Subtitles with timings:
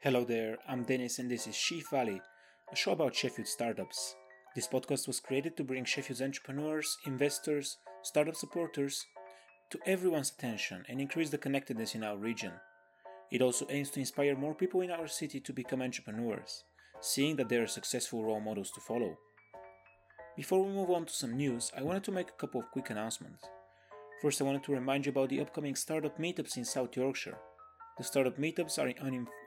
[0.00, 2.22] Hello there, I'm Dennis and this is Sheaf Valley,
[2.72, 4.14] a show about Sheffield startups.
[4.54, 9.04] This podcast was created to bring Sheffield's entrepreneurs, investors, startup supporters
[9.70, 12.52] to everyone's attention and increase the connectedness in our region.
[13.32, 16.62] It also aims to inspire more people in our city to become entrepreneurs,
[17.00, 19.18] seeing that there are successful role models to follow.
[20.36, 22.90] Before we move on to some news, I wanted to make a couple of quick
[22.90, 23.42] announcements.
[24.22, 27.38] First, I wanted to remind you about the upcoming startup meetups in South Yorkshire.
[27.98, 28.94] The startup meetups are an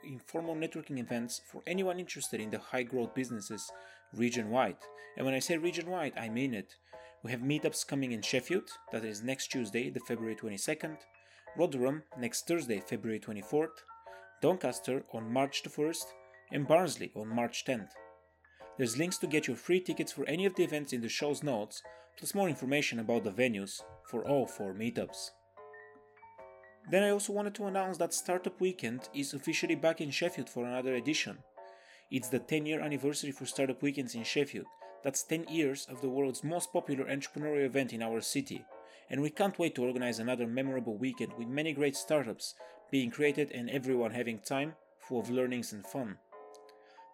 [0.03, 3.71] informal networking events for anyone interested in the high growth businesses
[4.13, 4.77] region wide.
[5.17, 6.75] And when I say region wide, I mean it.
[7.23, 10.97] We have meetups coming in Sheffield, that is next Tuesday, the February 22nd,
[11.57, 13.83] Rotherham next Thursday, February 24th,
[14.41, 16.05] Doncaster on March the 1st,
[16.51, 17.89] and Barnsley on March 10th.
[18.77, 21.43] There's links to get your free tickets for any of the events in the show's
[21.43, 21.83] notes,
[22.17, 25.29] plus more information about the venues for all four meetups.
[26.89, 30.65] Then I also wanted to announce that Startup Weekend is officially back in Sheffield for
[30.65, 31.37] another edition.
[32.09, 34.65] It's the 10 year anniversary for Startup Weekends in Sheffield.
[35.03, 38.65] That's 10 years of the world's most popular entrepreneurial event in our city.
[39.09, 42.55] And we can't wait to organize another memorable weekend with many great startups
[42.91, 46.17] being created and everyone having time full of learnings and fun.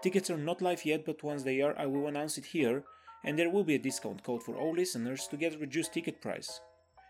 [0.01, 2.83] Tickets are not live yet, but once they are, I will announce it here,
[3.23, 6.21] and there will be a discount code for all listeners to get a reduced ticket
[6.21, 6.61] price.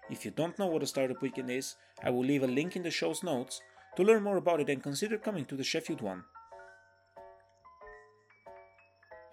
[0.10, 2.84] If you don't know what a startup weekend is, I will leave a link in
[2.84, 3.62] the show's notes
[3.98, 6.24] to learn more about it and consider coming to the Sheffield one.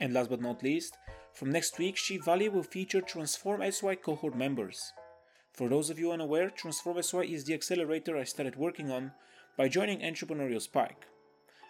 [0.00, 0.96] And last but not least,
[1.32, 4.92] from next week, Sheaf Valley will feature Transform SY cohort members.
[5.52, 9.12] For those of you unaware, Transform SY is the accelerator I started working on
[9.56, 11.06] by joining Entrepreneurial Spark.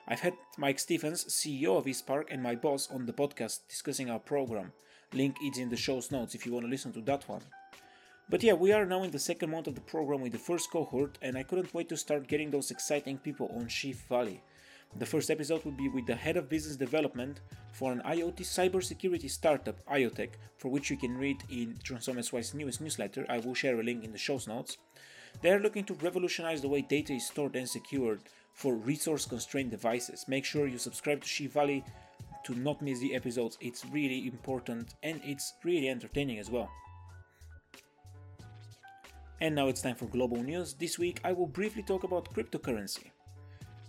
[0.09, 4.19] I've had Mike Stephens, CEO of eSpark, and my boss on the podcast discussing our
[4.19, 4.73] program.
[5.13, 7.43] Link is in the show's notes if you want to listen to that one.
[8.29, 10.71] But yeah, we are now in the second month of the program with the first
[10.71, 14.43] cohort, and I couldn't wait to start getting those exciting people on Sheaf Valley.
[14.97, 17.41] The first episode will be with the head of business development
[17.73, 22.81] for an IoT cybersecurity startup, IoTech, for which you can read in Transform SY's newest
[22.81, 23.27] newsletter.
[23.29, 24.79] I will share a link in the show's notes.
[25.43, 28.23] They are looking to revolutionize the way data is stored and secured
[28.55, 30.25] for resource constrained devices.
[30.29, 31.85] Make sure you subscribe to Sheaf Valley
[32.45, 33.59] to not miss the episodes.
[33.61, 36.71] It's really important and it's really entertaining as well.
[39.41, 40.75] And now it's time for global news.
[40.75, 43.11] This week I will briefly talk about cryptocurrency.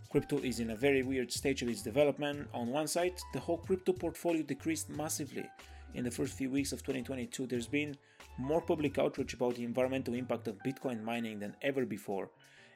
[0.09, 2.47] Crypto is in a very weird stage of its development.
[2.53, 5.47] On one side, the whole crypto portfolio decreased massively.
[5.94, 7.95] In the first few weeks of 2022, there's been
[8.39, 12.31] more public outrage about the environmental impact of Bitcoin mining than ever before,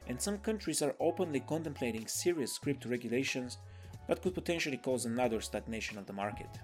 [0.06, 3.58] and some countries are openly contemplating serious crypto regulations
[4.06, 6.60] that could potentially cause another stagnation of the market.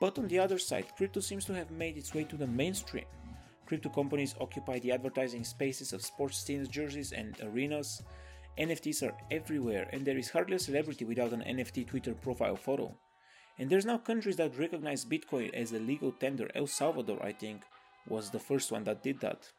[0.00, 3.04] But on the other side, crypto seems to have made its way to the mainstream
[3.72, 8.02] Crypto companies occupy the advertising spaces of sports teams, jerseys, and arenas.
[8.58, 12.94] NFTs are everywhere, and there is hardly a celebrity without an NFT Twitter profile photo.
[13.58, 16.50] And there's now countries that recognize Bitcoin as a legal tender.
[16.54, 17.62] El Salvador, I think,
[18.06, 19.50] was the first one that did that.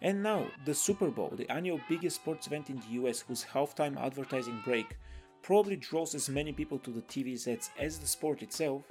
[0.00, 4.02] And now, the Super Bowl, the annual biggest sports event in the US, whose halftime
[4.02, 4.96] advertising break
[5.42, 8.84] probably draws as many people to the TV sets as the sport itself,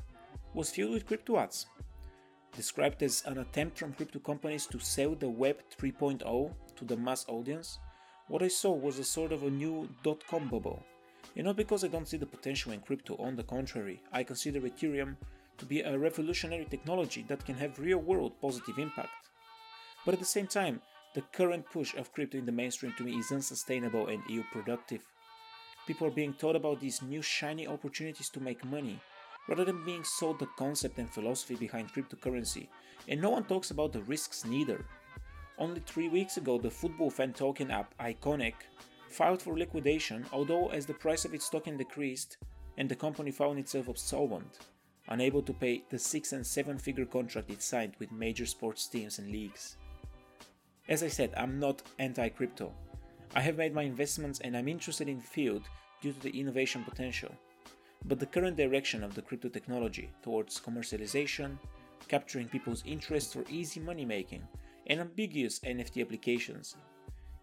[0.54, 1.66] was filled with crypto ads
[2.56, 7.26] described as an attempt from crypto companies to sell the Web 3.0 to the mass
[7.28, 7.80] audience,
[8.28, 10.84] what I saw was a sort of a new dot com bubble.
[11.36, 14.62] And not because I don't see the potential in crypto, on the contrary, I consider
[14.62, 15.18] Ethereum
[15.58, 19.10] to be a revolutionary technology that can have real world positive impact.
[20.06, 20.82] But at the same time,
[21.14, 25.02] the current push of crypto in the mainstream to me is unsustainable and ill productive.
[25.88, 29.00] People are being taught about these new shiny opportunities to make money,
[29.48, 32.68] rather than being sold the concept and philosophy behind cryptocurrency,
[33.08, 34.86] and no one talks about the risks neither.
[35.58, 38.54] Only three weeks ago, the football fan token app Iconic
[39.10, 42.38] filed for liquidation, although as the price of its token decreased
[42.78, 44.60] and the company found itself insolvent,
[45.08, 49.20] unable to pay the six and seven figure contract it signed with major sports teams
[49.20, 49.78] and leagues.
[50.90, 52.74] As I said, I'm not anti crypto.
[53.34, 55.64] I have made my investments and I'm interested in the field
[56.02, 57.32] due to the innovation potential
[58.08, 61.58] but the current direction of the crypto technology towards commercialization,
[62.08, 64.48] capturing people's interest for easy money making,
[64.88, 66.76] and ambiguous NFT applications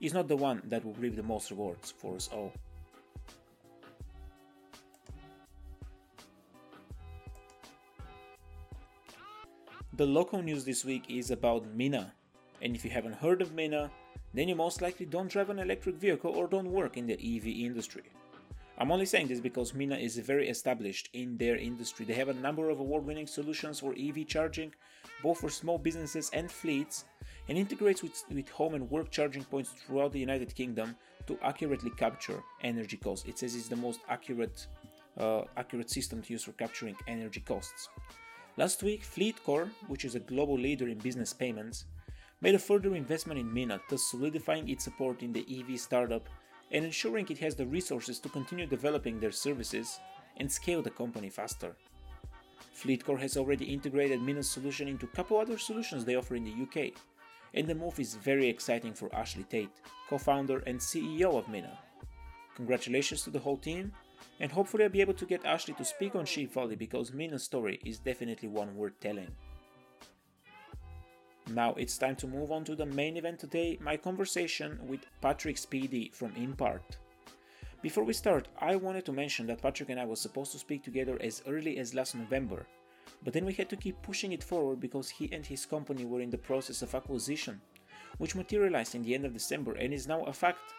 [0.01, 2.53] is not the one that will reap the most rewards for us all.
[9.95, 12.15] The local news this week is about Mina,
[12.63, 13.91] and if you haven't heard of Mina,
[14.33, 17.47] then you most likely don't drive an electric vehicle or don't work in the EV
[17.47, 18.05] industry.
[18.79, 22.07] I'm only saying this because Mina is very established in their industry.
[22.07, 24.75] They have a number of award winning solutions for EV charging,
[25.23, 27.05] both for small businesses and fleets,
[27.49, 30.97] and integrates with, with home and work charging points throughout the United Kingdom
[31.27, 33.29] to accurately capture energy costs.
[33.29, 34.67] It says it's the most accurate,
[35.19, 37.89] uh, accurate system to use for capturing energy costs.
[38.57, 41.85] Last week, FleetCor, which is a global leader in business payments,
[42.41, 46.29] made a further investment in Mina, thus solidifying its support in the EV startup
[46.73, 50.01] and ensuring it has the resources to continue developing their services
[50.39, 51.77] and scale the company faster.
[52.75, 56.63] FleetCor has already integrated Mina's solution into a couple other solutions they offer in the
[56.63, 56.93] UK,
[57.55, 59.71] and the move is very exciting for Ashley Tate,
[60.09, 61.79] co founder and CEO of Mina.
[62.57, 63.93] Congratulations to the whole team,
[64.41, 67.45] and hopefully I'll be able to get Ashley to speak on Sheaf Valley because Mina's
[67.45, 69.31] story is definitely one worth telling.
[71.51, 75.59] Now it's time to move on to the main event today my conversation with Patrick
[75.59, 76.97] Speedy from Impart.
[77.83, 80.85] Before we start, I wanted to mention that Patrick and I was supposed to speak
[80.85, 82.65] together as early as last November,
[83.25, 86.21] but then we had to keep pushing it forward because he and his company were
[86.21, 87.61] in the process of acquisition,
[88.19, 90.73] which materialized in the end of December and is now a fact.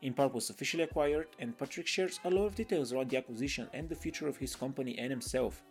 [0.00, 3.88] Impart was officially acquired, and Patrick shares a lot of details around the acquisition and
[3.88, 5.62] the future of his company and himself.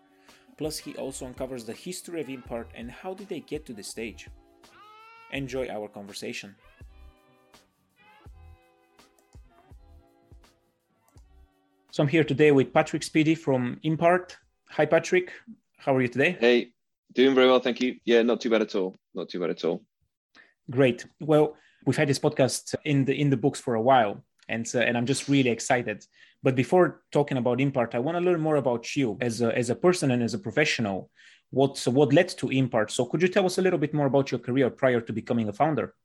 [0.63, 3.89] Plus, he also uncovers the history of Impart and how did they get to this
[3.89, 4.29] stage.
[5.33, 6.55] Enjoy our conversation.
[11.91, 14.37] So I'm here today with Patrick Speedy from Impart.
[14.69, 15.33] Hi, Patrick.
[15.79, 16.37] How are you today?
[16.39, 16.71] Hey,
[17.11, 17.97] doing very well, thank you.
[18.05, 18.95] Yeah, not too bad at all.
[19.13, 19.83] Not too bad at all.
[20.71, 21.05] Great.
[21.19, 24.79] Well, we've had this podcast in the in the books for a while, and uh,
[24.79, 26.05] and I'm just really excited.
[26.43, 29.69] But before talking about Impart, I want to learn more about you as a as
[29.69, 31.09] a person and as a professional.
[31.49, 32.91] What so what led to Impart?
[32.91, 35.47] So could you tell us a little bit more about your career prior to becoming
[35.49, 35.95] a founder?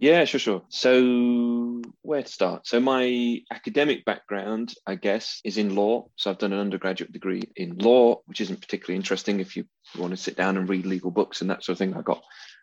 [0.00, 0.62] Yeah, sure, sure.
[0.70, 2.66] So, where to start?
[2.66, 6.08] So, my academic background, I guess, is in law.
[6.16, 9.66] So, I've done an undergraduate degree in law, which isn't particularly interesting if you
[9.98, 11.92] want to sit down and read legal books and that sort of thing.
[11.92, 12.22] I got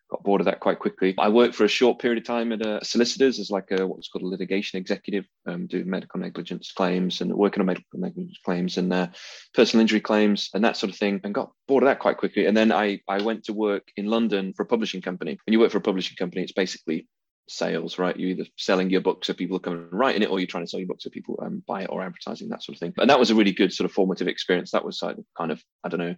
[0.09, 1.15] got bored of that quite quickly.
[1.17, 4.07] I worked for a short period of time at a solicitors as like a what's
[4.07, 8.77] called a litigation executive, um, doing medical negligence claims and working on medical negligence claims
[8.77, 9.07] and uh,
[9.53, 12.45] personal injury claims and that sort of thing, and got bored of that quite quickly.
[12.45, 15.37] And then I I went to work in London for a publishing company.
[15.45, 17.07] When you work for a publishing company, it's basically
[17.49, 18.17] sales, right?
[18.17, 20.69] You're either selling your book so people come and writing it, or you're trying to
[20.69, 22.93] sell your book so people um, buy it or advertising, that sort of thing.
[22.97, 24.71] And that was a really good sort of formative experience.
[24.71, 26.15] That was like kind of, I don't know,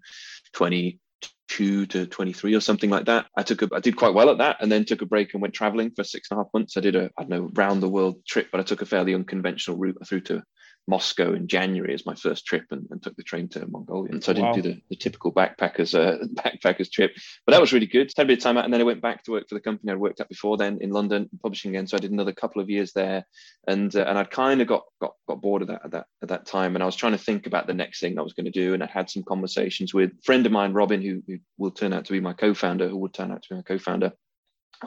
[0.54, 1.00] 20,
[1.50, 3.26] two to 23 or something like that.
[3.36, 5.42] I took a, I did quite well at that and then took a break and
[5.42, 6.78] went traveling for six and a half months.
[6.78, 9.16] I did a, I don't know, round the world trip, but I took a fairly
[9.16, 10.44] unconventional route through to
[10.90, 14.12] Moscow in January as my first trip and, and took the train to Mongolia.
[14.12, 14.54] And so I didn't wow.
[14.56, 17.16] do the, the, typical backpackers uh, backpackers trip,
[17.46, 18.12] but that was really good.
[18.18, 19.62] Had a bit of time out, and then I went back to work for the
[19.62, 21.86] company I'd worked at before then in London, publishing again.
[21.86, 23.26] So I did another couple of years there,
[23.68, 26.30] and uh, and I'd kind of got got got bored of that at that at
[26.30, 28.46] that time, and I was trying to think about the next thing I was going
[28.46, 31.38] to do, and I had some conversations with a friend of mine, Robin, who, who
[31.58, 34.12] will turn out to be my co-founder, who would turn out to be my co-founder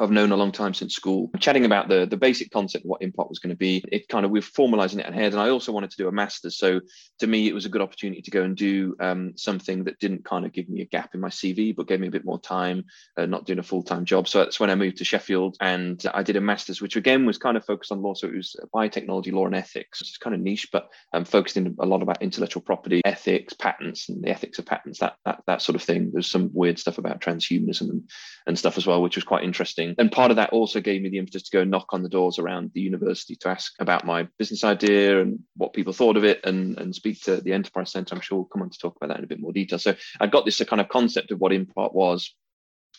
[0.00, 3.02] I've known a long time since school, chatting about the the basic concept of what
[3.02, 3.84] Impart was going to be.
[3.92, 6.56] It kind of we're formalizing it ahead, and I also wanted to do a master's.
[6.56, 6.80] So
[7.18, 10.24] to me, it was a good opportunity to go and do um, something that didn't
[10.24, 12.40] kind of give me a gap in my CV, but gave me a bit more
[12.40, 12.84] time,
[13.18, 14.28] uh, not doing a full time job.
[14.28, 17.36] So that's when I moved to Sheffield, and I did a master's, which again was
[17.36, 18.14] kind of focused on law.
[18.14, 20.00] So it was biotechnology, law, and ethics.
[20.00, 24.08] It's kind of niche, but um, focused in a lot about intellectual property, ethics, patents,
[24.08, 26.12] and the ethics of patents, that that that sort of thing.
[26.12, 28.10] There's some weird stuff about transhumanism and,
[28.46, 30.02] and stuff as well, which was quite interesting interesting.
[30.02, 32.38] And part of that also gave me the impetus to go knock on the doors
[32.38, 36.40] around the university to ask about my business idea and what people thought of it
[36.44, 38.14] and, and speak to the Enterprise Centre.
[38.14, 39.78] I'm sure we'll come on to talk about that in a bit more detail.
[39.78, 42.34] So I got this uh, kind of concept of what Impart was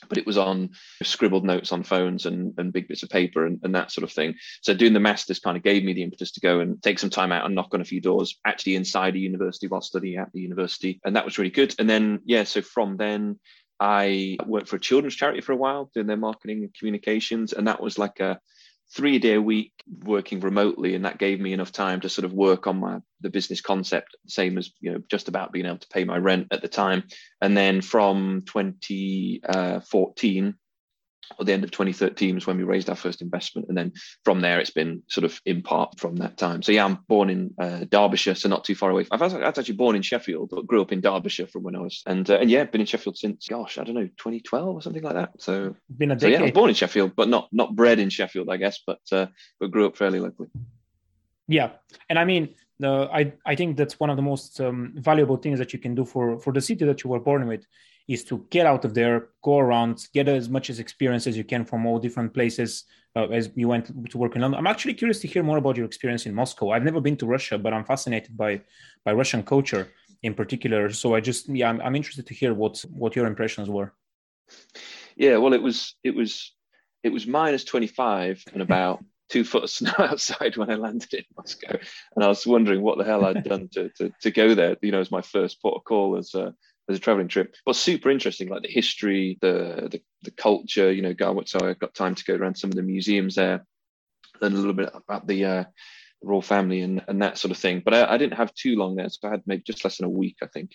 [0.09, 0.69] but it was on
[1.01, 4.11] scribbled notes on phones and, and big bits of paper and, and that sort of
[4.11, 4.35] thing.
[4.61, 7.09] So doing the masters kind of gave me the impetus to go and take some
[7.09, 10.31] time out and knock on a few doors actually inside a university while studying at
[10.33, 10.99] the university.
[11.05, 11.73] And that was really good.
[11.79, 13.39] And then, yeah, so from then
[13.83, 17.67] I worked for a children's charity for a while, doing their marketing and communications, and
[17.67, 18.39] that was like a
[18.95, 19.73] three day week
[20.05, 23.29] working remotely, and that gave me enough time to sort of work on my the
[23.29, 26.61] business concept, same as you know just about being able to pay my rent at
[26.61, 27.03] the time.
[27.41, 30.55] And then from 2014
[31.37, 33.67] or the end of 2013 was when we raised our first investment.
[33.67, 36.61] And then from there it's been sort of Impart from that time.
[36.61, 39.05] So yeah i'm born in uh, derbyshire so not too far away.
[39.11, 42.01] I was, actually born in sheffield but grew up in derbyshire from when i was
[42.05, 45.03] and uh, and yeah been in sheffield since gosh i don't know 2012 or something
[45.03, 45.31] like that.
[45.39, 46.21] So been a decade.
[46.21, 48.79] So yeah i was born in sheffield but not not bred in sheffield i guess
[48.85, 49.27] but uh,
[49.59, 50.49] but grew up fairly locally.
[51.47, 51.71] Yeah
[52.09, 55.71] and i mean I, I think that's one of the most um, valuable things that
[55.71, 57.65] you can do for, for the city that you were born with
[58.07, 61.43] is to get out of there, go around, get as much as experience as you
[61.43, 62.83] can from all different places
[63.15, 64.57] uh, as you went to work in London.
[64.57, 66.71] I'm actually curious to hear more about your experience in Moscow.
[66.71, 68.61] I've never been to Russia, but I'm fascinated by
[69.05, 69.87] by Russian culture
[70.23, 70.89] in particular.
[70.91, 73.93] So I just yeah, I'm, I'm interested to hear what what your impressions were.
[75.15, 76.53] Yeah, well, it was it was
[77.03, 81.23] it was minus 25 and about two foot of snow outside when I landed in
[81.37, 81.77] Moscow,
[82.15, 84.75] and I was wondering what the hell I'd done to to, to go there.
[84.81, 86.55] You know, as my first port of call as a
[86.89, 87.55] as a traveling trip.
[87.65, 90.91] But super interesting, like the history, the the, the culture.
[90.91, 93.65] You know, go so I got time to go around some of the museums there,
[94.41, 95.45] learn a little bit about the.
[95.45, 95.63] Uh,
[96.25, 97.81] royal family and, and that sort of thing.
[97.83, 100.05] But I, I, didn't have too long there, so I had maybe just less than
[100.05, 100.71] a week, I think,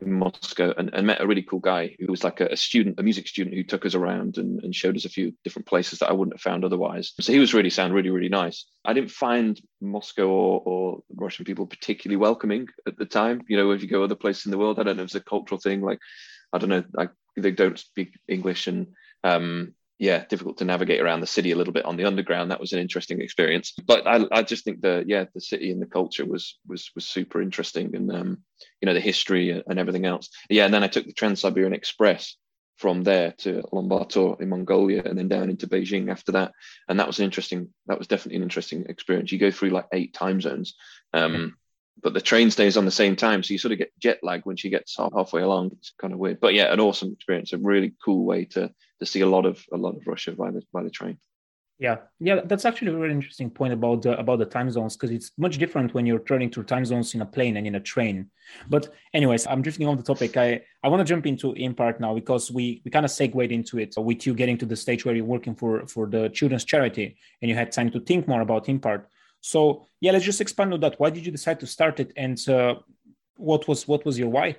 [0.00, 2.98] in Moscow, and, and met a really cool guy who was like a, a student,
[2.98, 5.98] a music student, who took us around and, and, showed us a few different places
[5.98, 7.12] that I wouldn't have found otherwise.
[7.20, 8.66] So he was really sound, really, really nice.
[8.84, 13.42] I didn't find Moscow or, or Russian people particularly welcoming at the time.
[13.48, 15.14] You know, if you go other places in the world, I don't know if it's
[15.14, 16.00] a cultural thing, like
[16.52, 18.88] I don't know, like they don't speak English and
[19.22, 22.50] um, yeah, difficult to navigate around the city a little bit on the underground.
[22.50, 23.72] That was an interesting experience.
[23.86, 27.06] But I, I just think the yeah, the city and the culture was was was
[27.06, 28.38] super interesting, and um,
[28.80, 30.28] you know the history and everything else.
[30.50, 32.36] Yeah, and then I took the Trans Siberian Express
[32.76, 36.52] from there to Ulaanbaatar in Mongolia, and then down into Beijing after that.
[36.88, 37.68] And that was an interesting.
[37.86, 39.30] That was definitely an interesting experience.
[39.30, 40.74] You go through like eight time zones.
[41.12, 41.56] Um,
[42.04, 44.42] but the train stays on the same time, so you sort of get jet lag
[44.44, 45.70] when she gets halfway along.
[45.78, 47.54] It's kind of weird, but yeah, an awesome experience.
[47.54, 48.70] A really cool way to
[49.00, 51.16] to see a lot of a lot of Russia by the by the train.
[51.78, 55.32] Yeah, yeah, that's actually a very interesting point about about the time zones because it's
[55.38, 58.30] much different when you're turning through time zones in a plane and in a train.
[58.68, 60.36] But anyways, I'm drifting off the topic.
[60.36, 63.78] I, I want to jump into Impart now because we we kind of segued into
[63.78, 67.16] it with you getting to the stage where you're working for for the children's charity
[67.40, 69.08] and you had time to think more about Impart.
[69.44, 70.98] So yeah, let's just expand on that.
[70.98, 72.76] Why did you decide to start it, and uh,
[73.36, 74.56] what was what was your why?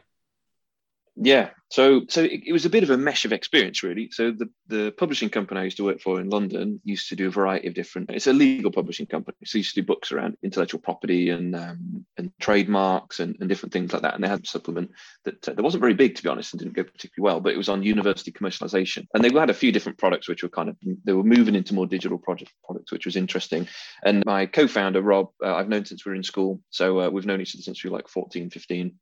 [1.18, 4.10] Yeah, so so it, it, was a bit of a mesh of experience, really.
[4.12, 7.28] So the the publishing company I used to work for in London used to do
[7.28, 8.12] a variety of different.
[8.12, 12.06] It's a legal publishing company, so used to do books around intellectual property and um,
[12.18, 14.14] and trademarks and, and different things like that.
[14.14, 14.92] And they had a supplement
[15.24, 17.40] that uh, that wasn't very big, to be honest, and didn't go particularly well.
[17.40, 20.50] But it was on university commercialization, and they had a few different products which were
[20.50, 23.70] kind of they were moving into more digital project products, which was interesting.
[24.04, 27.26] And my co-founder Rob, uh, I've known since we were in school, so uh, we've
[27.26, 28.96] known each other since we were like 14, 15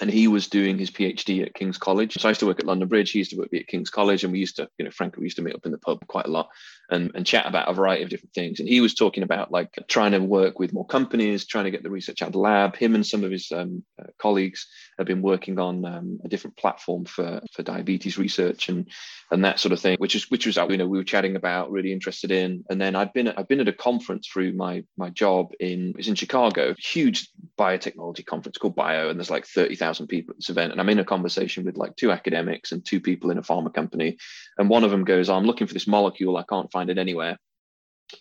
[0.00, 2.14] and he was doing his PhD at King's College.
[2.20, 3.10] So I used to work at London Bridge.
[3.10, 5.26] He used to work at King's College, and we used to, you know, frankly, we
[5.26, 6.48] used to meet up in the pub quite a lot
[6.90, 8.60] and, and chat about a variety of different things.
[8.60, 11.82] And he was talking about like trying to work with more companies, trying to get
[11.82, 12.76] the research out of the lab.
[12.76, 14.66] Him and some of his um, uh, colleagues
[14.98, 18.88] have been working on um, a different platform for for diabetes research and
[19.30, 21.70] and that sort of thing, which is which was you know we were chatting about,
[21.70, 22.64] really interested in.
[22.70, 25.94] And then I've been at, I've been at a conference through my my job in
[25.98, 27.28] it's in Chicago, huge
[27.58, 30.88] biotechnology conference called Bio, and there's like thirty thousand people at this event, and I'm
[30.88, 34.18] in a conversation with like two academics and two people in a pharma company,
[34.58, 37.38] and one of them goes, "I'm looking for this molecule, I can't find it anywhere,"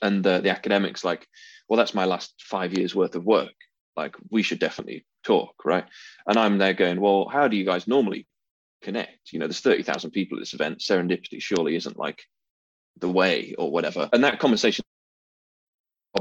[0.02, 1.28] and the, the academics like,
[1.68, 3.54] "Well, that's my last five years worth of work."
[3.98, 5.86] Like we should definitely talk, right?
[6.28, 8.28] And I'm there going, well, how do you guys normally
[8.86, 9.34] connect.
[9.34, 10.80] You know, there's 30,000 people at this event.
[10.80, 12.22] Serendipity surely isn't like
[13.00, 14.08] the way or whatever.
[14.14, 14.86] And that conversation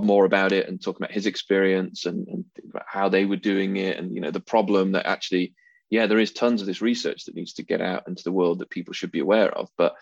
[0.02, 2.44] more about it and talking about his experience and, and
[2.86, 5.54] how they were doing it and you know the problem that actually
[5.90, 8.58] yeah there is tons of this research that needs to get out into the world
[8.58, 9.94] that people should be aware of but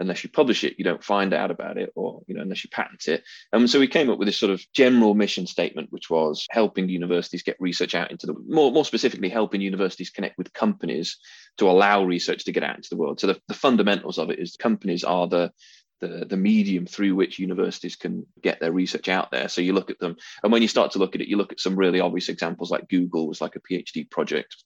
[0.00, 2.70] unless you publish it, you don't find out about it, or you know, unless you
[2.70, 3.22] patent it.
[3.52, 6.88] And so we came up with this sort of general mission statement, which was helping
[6.88, 11.18] universities get research out into the more, more specifically helping universities connect with companies
[11.58, 13.20] to allow research to get out into the world.
[13.20, 15.52] So the, the fundamentals of it is companies are the
[16.00, 19.48] the, the medium through which universities can get their research out there.
[19.48, 21.52] So you look at them, and when you start to look at it, you look
[21.52, 24.56] at some really obvious examples like Google was like a PhD project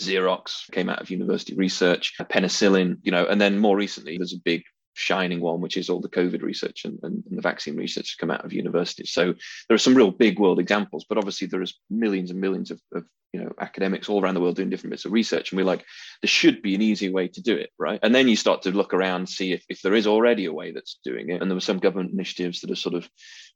[0.00, 4.38] Xerox came out of university research, penicillin, you know, and then more recently, there's a
[4.38, 4.62] big
[4.94, 8.30] shining one, which is all the COVID research and, and, and, the vaccine research come
[8.30, 9.10] out of universities.
[9.12, 9.34] So
[9.68, 12.80] there are some real big world examples, but obviously there is millions and millions of,
[12.94, 15.50] of, you know academics all around the world doing different bits of research.
[15.50, 15.84] And we're like,
[16.22, 17.98] there should be an easy way to do it, right?
[18.00, 20.70] And then you start to look around see if, if there is already a way
[20.70, 21.42] that's doing it.
[21.42, 23.08] And there were some government initiatives that have sort of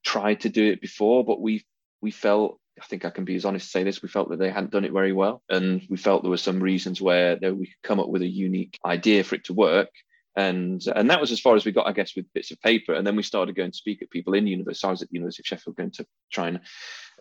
[0.05, 1.65] tried to do it before, but we
[2.01, 4.03] we felt I think I can be as honest to say this.
[4.03, 6.61] We felt that they hadn't done it very well, and we felt there were some
[6.61, 9.91] reasons where we could come up with a unique idea for it to work.
[10.39, 12.93] And and that was as far as we got, I guess, with bits of paper.
[12.95, 14.87] And then we started going to speak at people in university.
[14.87, 16.61] I was at the University of Sheffield going to try and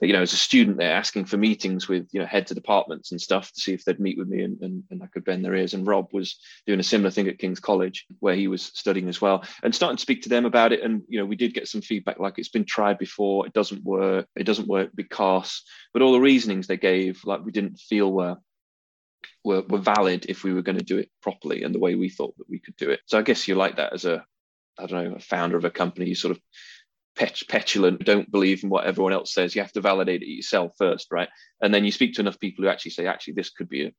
[0.01, 3.11] you know, as a student there asking for meetings with, you know, heads of departments
[3.11, 5.43] and stuff to see if they'd meet with me and, and, and I could bend
[5.43, 5.73] their ears.
[5.73, 9.21] And Rob was doing a similar thing at King's College where he was studying as
[9.21, 10.83] well and starting to speak to them about it.
[10.83, 13.83] And, you know, we did get some feedback like it's been tried before, it doesn't
[13.83, 18.13] work, it doesn't work because, but all the reasonings they gave, like we didn't feel
[18.13, 18.37] were
[19.47, 22.09] were, were valid if we were going to do it properly and the way we
[22.09, 22.99] thought that we could do it.
[23.05, 24.25] So I guess you like that as a,
[24.77, 26.41] I don't know, a founder of a company, you sort of
[27.15, 29.55] pet- petulant, don't believe in what everyone else says.
[29.55, 31.29] You have to validate it yourself first, right?
[31.61, 33.91] And then you speak to enough people who actually say, actually, this could be a,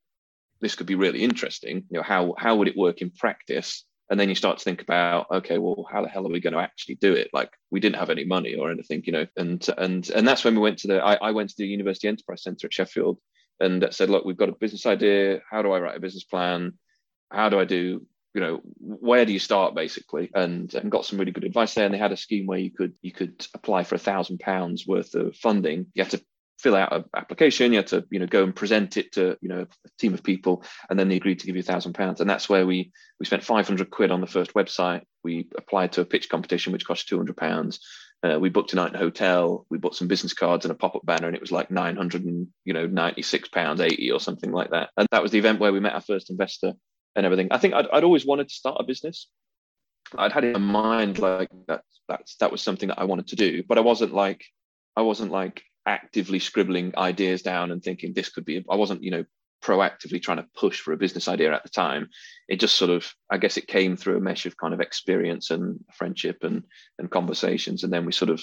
[0.60, 1.84] this could be really interesting.
[1.88, 3.84] You know, how how would it work in practice?
[4.10, 6.54] And then you start to think about, okay, well, how the hell are we going
[6.54, 7.28] to actually do it?
[7.32, 9.26] Like we didn't have any money or anything, you know.
[9.36, 10.98] And and and that's when we went to the.
[11.00, 13.18] I, I went to the University Enterprise Centre at Sheffield
[13.60, 15.40] and said, look, we've got a business idea.
[15.50, 16.74] How do I write a business plan?
[17.30, 20.30] How do I do you know where do you start basically?
[20.34, 21.84] And, and got some really good advice there.
[21.84, 24.86] And they had a scheme where you could you could apply for a thousand pounds
[24.86, 25.86] worth of funding.
[25.94, 26.24] You had to
[26.58, 27.72] fill out an application.
[27.72, 30.22] You had to you know go and present it to you know a team of
[30.22, 30.64] people.
[30.88, 32.20] And then they agreed to give you a thousand pounds.
[32.20, 35.02] And that's where we we spent 500 quid on the first website.
[35.24, 37.80] We applied to a pitch competition which cost 200 pounds
[38.24, 40.74] uh, we booked a night in a hotel we bought some business cards and a
[40.74, 44.52] pop-up banner and it was like 900 and you know 96 pounds 80 or something
[44.52, 46.74] like that and that was the event where we met our first investor
[47.18, 47.48] and everything.
[47.50, 49.28] I think I'd, I'd always wanted to start a business.
[50.16, 53.62] I'd had in mind like that that's that was something that I wanted to do,
[53.68, 54.44] but I wasn't like
[54.96, 59.10] I wasn't like actively scribbling ideas down and thinking this could be I wasn't, you
[59.10, 59.24] know,
[59.62, 62.08] proactively trying to push for a business idea at the time.
[62.48, 65.50] It just sort of I guess it came through a mesh of kind of experience
[65.50, 66.64] and friendship and
[66.98, 67.84] and conversations.
[67.84, 68.42] And then we sort of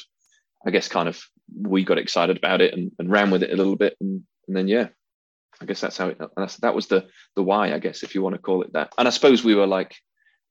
[0.65, 1.22] I guess kind of
[1.55, 4.57] we got excited about it and, and ran with it a little bit and, and
[4.57, 4.88] then yeah,
[5.62, 6.19] I guess that's how it.
[6.36, 8.93] That's, that was the the why, I guess, if you want to call it that.
[8.98, 9.95] And I suppose we were like,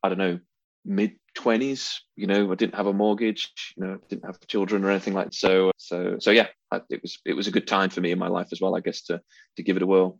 [0.03, 0.39] I don't know,
[0.85, 2.01] mid twenties.
[2.17, 3.53] You know, I didn't have a mortgage.
[3.77, 5.35] You know, didn't have children or anything like that.
[5.35, 6.49] So so so yeah,
[6.89, 8.75] it was it was a good time for me in my life as well.
[8.75, 9.21] I guess to
[9.57, 10.19] to give it a whirl.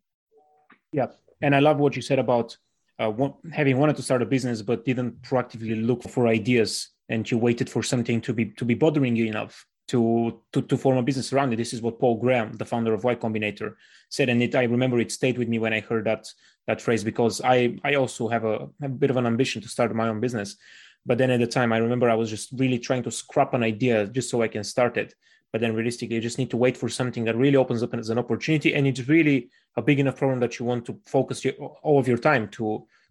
[0.95, 1.09] Yeah,
[1.43, 2.57] and I love what you said about
[3.01, 3.11] uh,
[3.53, 7.69] having wanted to start a business but didn't proactively look for ideas and you waited
[7.69, 11.33] for something to be to be bothering you enough to, to, to form a business
[11.33, 11.57] around it.
[11.57, 13.75] This is what Paul Graham, the founder of Y Combinator,
[14.09, 16.29] said, and it I remember it stayed with me when I heard that
[16.69, 19.93] that phrase because I I also have a, a bit of an ambition to start
[19.97, 20.57] my own business,
[21.05, 23.65] but then at the time I remember I was just really trying to scrap an
[23.65, 25.13] idea just so I can start it.
[25.55, 28.11] But then realistically, you just need to wait for something that really opens up as
[28.11, 31.55] an opportunity, and it's really a big enough problem that you want to focus your,
[31.87, 32.67] all of your time to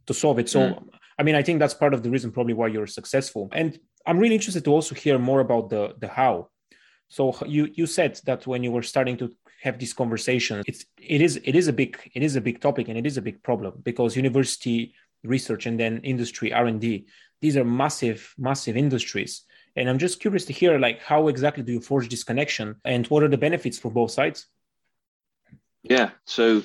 [0.07, 0.49] to solve it.
[0.49, 0.89] So, mm.
[1.17, 3.47] I mean, I think that's part of the reason probably why you're successful.
[3.53, 6.49] And I'm really interested to also hear more about the the how
[7.13, 11.21] so you you said that when you were starting to have these conversations, it's it
[11.21, 13.41] is it is a big it is a big topic and it is a big
[13.43, 17.05] problem because university research and then industry R and D
[17.39, 19.43] these are massive massive industries.
[19.75, 23.07] And I'm just curious to hear like how exactly do you forge this connection and
[23.07, 24.45] what are the benefits for both sides?
[25.83, 26.11] Yeah.
[26.25, 26.63] So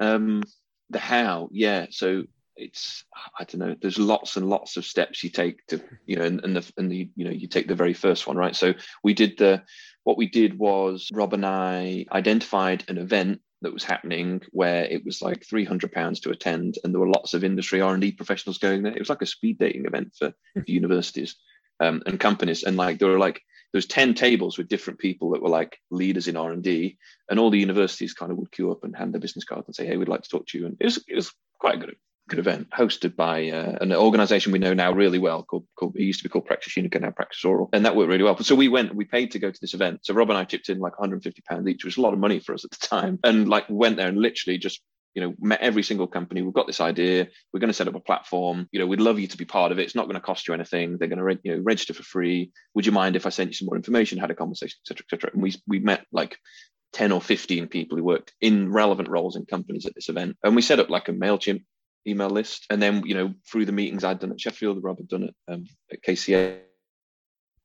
[0.00, 0.42] um,
[0.90, 1.86] the how, yeah.
[1.90, 2.24] So
[2.56, 3.04] it's
[3.38, 3.76] I don't know.
[3.80, 6.90] There's lots and lots of steps you take to you know, and, and the and
[6.90, 8.54] the you know you take the very first one, right?
[8.54, 9.62] So we did the
[10.04, 15.04] what we did was Rob and I identified an event that was happening where it
[15.04, 18.82] was like 300 pounds to attend and there were lots of industry r&d professionals going
[18.82, 21.36] there it was like a speed dating event for, for universities
[21.80, 25.30] um, and companies and like there were like there was 10 tables with different people
[25.30, 26.96] that were like leaders in r&d
[27.30, 29.74] and all the universities kind of would queue up and hand their business cards and
[29.74, 31.78] say hey we'd like to talk to you and it was, it was quite a
[31.78, 31.96] good
[32.28, 36.02] good event hosted by uh, an organization we know now really well called, called it
[36.02, 37.70] used to be called PraxisUnico, now PraxisAuril.
[37.72, 38.38] And that worked really well.
[38.38, 40.00] So we went, we paid to go to this event.
[40.02, 42.20] So Rob and I chipped in like 150 pounds each, which was a lot of
[42.20, 43.18] money for us at the time.
[43.24, 44.82] And like went there and literally just
[45.14, 46.42] you know, met every single company.
[46.42, 47.28] We've got this idea.
[47.52, 48.68] We're going to set up a platform.
[48.72, 49.82] You know, we'd love you to be part of it.
[49.82, 50.98] It's not going to cost you anything.
[50.98, 52.52] They're going to, re- you know, register for free.
[52.74, 54.18] Would you mind if I sent you some more information?
[54.18, 55.30] Had a conversation, etc., etc.
[55.32, 56.38] And we we met like
[56.92, 60.36] 10 or 15 people who worked in relevant roles in companies at this event.
[60.42, 61.62] And we set up like a MailChimp
[62.06, 62.66] email list.
[62.70, 65.34] And then, you know, through the meetings I'd done at Sheffield, Rob had done it
[65.48, 66.60] um, at KCL,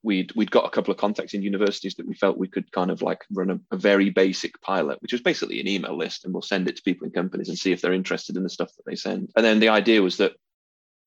[0.03, 2.91] we'd we'd got a couple of contacts in universities that we felt we could kind
[2.91, 6.33] of like run a, a, very basic pilot, which was basically an email list, and
[6.33, 8.71] we'll send it to people in companies and see if they're interested in the stuff
[8.75, 9.31] that they send.
[9.35, 10.33] And then the idea was that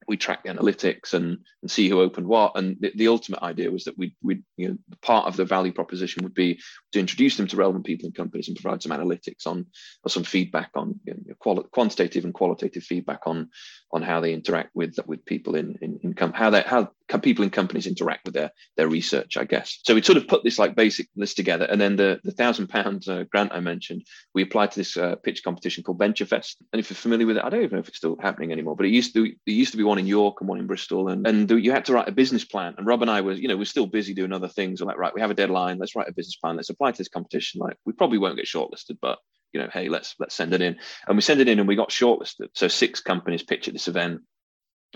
[0.09, 2.53] we track the analytics and, and see who opened what.
[2.57, 5.73] And the, the ultimate idea was that we we you know part of the value
[5.73, 6.61] proposition would be
[6.93, 9.67] to introduce them to relevant people and companies and provide some analytics on
[10.05, 13.49] or some feedback on you know, quali- quantitative and qualitative feedback on
[13.93, 16.91] on how they interact with with people in in, in com- how they how
[17.23, 19.79] people in companies interact with their their research, I guess.
[19.85, 22.69] So we sort of put this like basic list together, and then the the thousand
[22.69, 26.59] pound uh, grant I mentioned, we applied to this uh, pitch competition called Venture Fest.
[26.73, 28.77] And if you're familiar with it, I don't even know if it's still happening anymore,
[28.77, 31.09] but it used to it used to be one in York and one in Bristol,
[31.09, 32.75] and and you had to write a business plan.
[32.77, 34.81] And Rob and I were you know we're still busy doing other things.
[34.81, 35.79] We're like right, we have a deadline.
[35.79, 36.57] Let's write a business plan.
[36.57, 37.61] Let's apply to this competition.
[37.61, 39.19] Like we probably won't get shortlisted, but
[39.53, 40.77] you know, hey, let's let's send it in.
[41.07, 42.49] And we send it in, and we got shortlisted.
[42.55, 44.21] So six companies pitch at this event,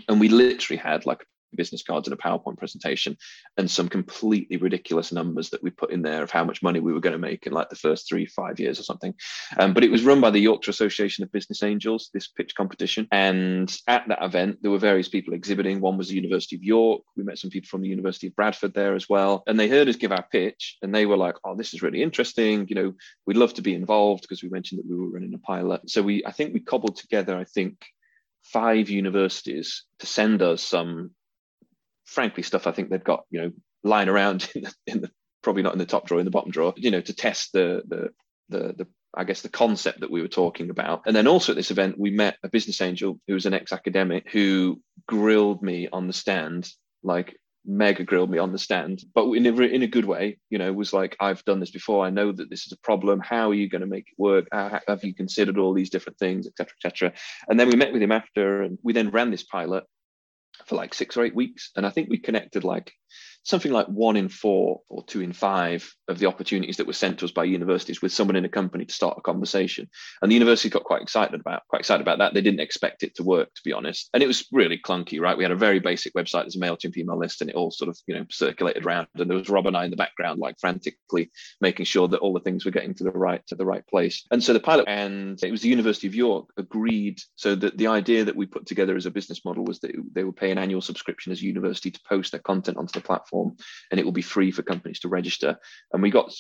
[0.08, 1.24] and we literally had like
[1.56, 3.16] business cards and a PowerPoint presentation
[3.56, 6.92] and some completely ridiculous numbers that we put in there of how much money we
[6.92, 9.14] were going to make in like the first three, five years or something.
[9.58, 13.06] Um, but it was run by the Yorkshire Association of Business Angels, this pitch competition.
[13.12, 15.80] And at that event, there were various people exhibiting.
[15.80, 17.02] One was the University of York.
[17.16, 19.42] We met some people from the University of Bradford there as well.
[19.46, 22.02] And they heard us give our pitch and they were like, oh, this is really
[22.02, 22.66] interesting.
[22.68, 22.94] You know,
[23.26, 25.88] we'd love to be involved because we mentioned that we were running a pilot.
[25.90, 27.84] So we, I think we cobbled together, I think,
[28.42, 31.10] five universities to send us some
[32.10, 35.10] frankly stuff I think they've got you know lying around in the, in the
[35.42, 37.82] probably not in the top drawer in the bottom drawer you know to test the
[37.88, 38.10] the
[38.48, 41.02] the, the I guess the concept that we were talking about.
[41.06, 43.72] And then also at this event, we met a business angel who was an ex
[43.72, 46.70] academic who grilled me on the stand,
[47.02, 50.38] like mega grilled me on the stand, but in a, in a good way.
[50.48, 52.06] You know, was like, I've done this before.
[52.06, 53.20] I know that this is a problem.
[53.20, 54.46] How are you going to make it work?
[54.52, 57.12] How, have you considered all these different things, etc., etc.?
[57.48, 59.84] And then we met with him after, and we then ran this pilot
[60.66, 61.70] for like six or eight weeks.
[61.76, 62.92] And I think we connected like
[63.42, 67.18] something like one in four or two in five of the opportunities that were sent
[67.18, 69.88] to us by universities with someone in a company to start a conversation.
[70.20, 72.34] And the university got quite excited about quite excited about that.
[72.34, 74.10] They didn't expect it to work, to be honest.
[74.12, 75.36] And it was really clunky, right?
[75.36, 77.88] We had a very basic website, there's a MailChimp email list, and it all sort
[77.88, 79.08] of, you know, circulated around.
[79.14, 82.32] And there was Rob and I in the background, like frantically making sure that all
[82.32, 84.26] the things were getting to the right to the right place.
[84.30, 87.20] And so the pilot and it was the University of York agreed.
[87.36, 90.24] So that the idea that we put together as a business model was that they
[90.24, 93.29] would pay an annual subscription as a university to post their content onto the platform
[93.30, 93.56] platform,
[93.90, 95.58] and it will be free for companies to register.
[95.92, 96.32] And we got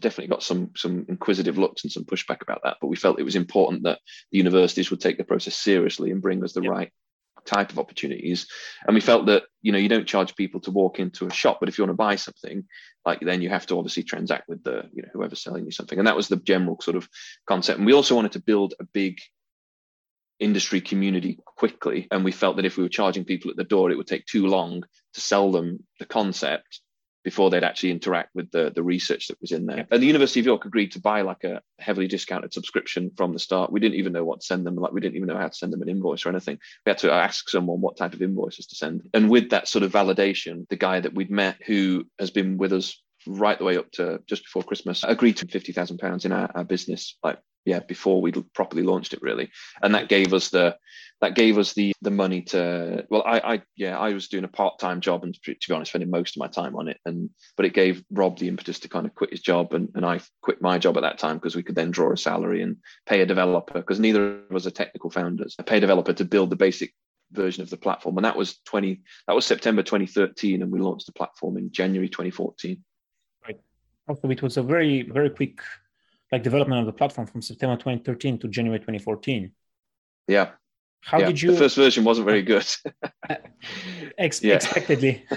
[0.00, 3.24] definitely got some some inquisitive looks and some pushback about that, but we felt it
[3.24, 4.00] was important that
[4.32, 6.90] the universities would take the process seriously and bring us the right
[7.46, 8.46] type of opportunities.
[8.86, 11.58] And we felt that you know you don't charge people to walk into a shop
[11.60, 12.64] but if you want to buy something
[13.04, 15.98] like then you have to obviously transact with the you know whoever's selling you something.
[15.98, 17.08] And that was the general sort of
[17.46, 17.78] concept.
[17.78, 19.18] And we also wanted to build a big
[20.40, 22.06] industry community quickly.
[22.10, 24.26] And we felt that if we were charging people at the door, it would take
[24.26, 24.82] too long
[25.14, 26.80] to sell them the concept
[27.24, 29.86] before they'd actually interact with the, the research that was in there.
[29.90, 33.38] And the University of York agreed to buy like a heavily discounted subscription from the
[33.38, 33.72] start.
[33.72, 34.76] We didn't even know what to send them.
[34.76, 36.58] Like we didn't even know how to send them an invoice or anything.
[36.86, 39.08] We had to ask someone what type of invoices to send.
[39.12, 42.72] And with that sort of validation, the guy that we'd met who has been with
[42.72, 46.32] us right the way up to just before Christmas agreed to fifty thousand pounds in
[46.32, 49.50] our, our business like yeah before we properly launched it really.
[49.82, 50.76] And that gave us the
[51.20, 54.48] that gave us the the money to well i i yeah i was doing a
[54.48, 56.98] part-time job and to be honest spending most of my time on it.
[57.04, 60.04] And but it gave rob the impetus to kind of quit his job and, and
[60.04, 62.76] i quit my job at that time because we could then draw a salary and
[63.06, 65.56] pay a developer because neither of us are technical founders.
[65.58, 66.94] I pay a developer to build the basic
[67.32, 68.16] version of the platform.
[68.16, 72.08] And that was 20 that was september 2013 and we launched the platform in january
[72.08, 72.82] 2014
[73.46, 73.60] right.
[74.08, 75.60] Also it was a very very quick
[76.30, 79.52] like development of the platform from September 2013 to January 2014.
[80.26, 80.50] Yeah.
[81.00, 81.26] How yeah.
[81.26, 81.52] did you?
[81.52, 82.66] The first version wasn't very good.
[84.18, 85.24] Ex- expectedly.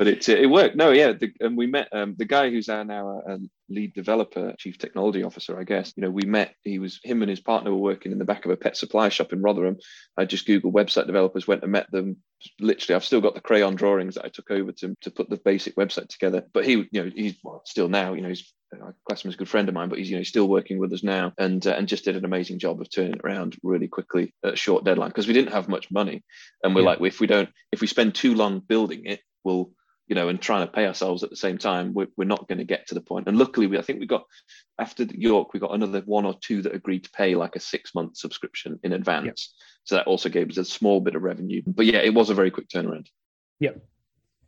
[0.00, 0.76] but it it worked.
[0.76, 3.36] No, yeah, the, and we met um, the guy who's our now a
[3.68, 5.92] lead developer, chief technology officer, I guess.
[5.94, 6.54] You know, we met.
[6.62, 9.10] He was him and his partner were working in the back of a pet supply
[9.10, 9.76] shop in Rotherham.
[10.16, 12.16] I just googled website developers, went and met them.
[12.58, 15.36] Literally, I've still got the crayon drawings that I took over to to put the
[15.36, 16.44] basic website together.
[16.54, 18.14] But he, you know, he's well, still now.
[18.14, 20.16] You know, he's I class him as a good friend of mine, but he's you
[20.16, 22.90] know still working with us now, and uh, and just did an amazing job of
[22.90, 26.24] turning it around really quickly at a short deadline because we didn't have much money,
[26.64, 26.86] and we're yeah.
[26.86, 29.72] like if we don't if we spend too long building it, we'll
[30.10, 32.58] you know, and trying to pay ourselves at the same time, we're, we're not going
[32.58, 33.28] to get to the point.
[33.28, 34.24] And luckily, we, I think we got
[34.80, 37.94] after York, we got another one or two that agreed to pay like a six
[37.94, 39.54] month subscription in advance.
[39.84, 41.62] So that also gave us a small bit of revenue.
[41.64, 43.06] But yeah, it was a very quick turnaround.
[43.60, 43.70] Yeah.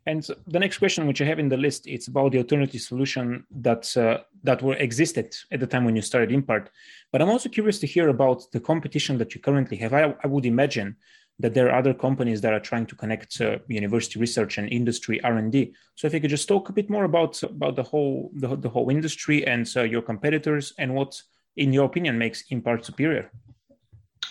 [0.05, 2.81] And so the next question, which I have in the list, it's about the alternative
[2.81, 6.71] solution that uh, that were existed at the time when you started Impart.
[7.13, 9.93] But I'm also curious to hear about the competition that you currently have.
[9.93, 10.97] I, I would imagine
[11.39, 15.21] that there are other companies that are trying to connect uh, university research and industry
[15.23, 18.55] r&d so if you could just talk a bit more about about the whole the,
[18.55, 21.21] the whole industry and uh, your competitors and what
[21.55, 23.29] in your opinion makes impart superior.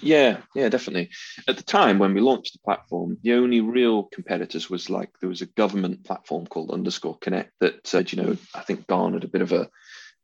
[0.00, 1.10] Yeah yeah definitely.
[1.46, 5.28] At the time when we launched the platform the only real competitors was like there
[5.28, 9.28] was a government platform called underscore connect that said, you know i think garnered a
[9.28, 9.68] bit of a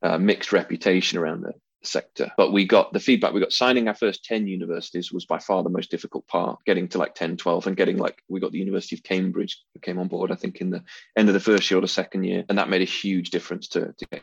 [0.02, 2.30] uh, mixed reputation around the sector.
[2.36, 5.62] But we got the feedback we got signing our first 10 universities was by far
[5.62, 8.58] the most difficult part, getting to like 10, 12, and getting like we got the
[8.58, 10.82] University of Cambridge who came on board, I think, in the
[11.16, 12.44] end of the first year or the second year.
[12.48, 14.22] And that made a huge difference to, to get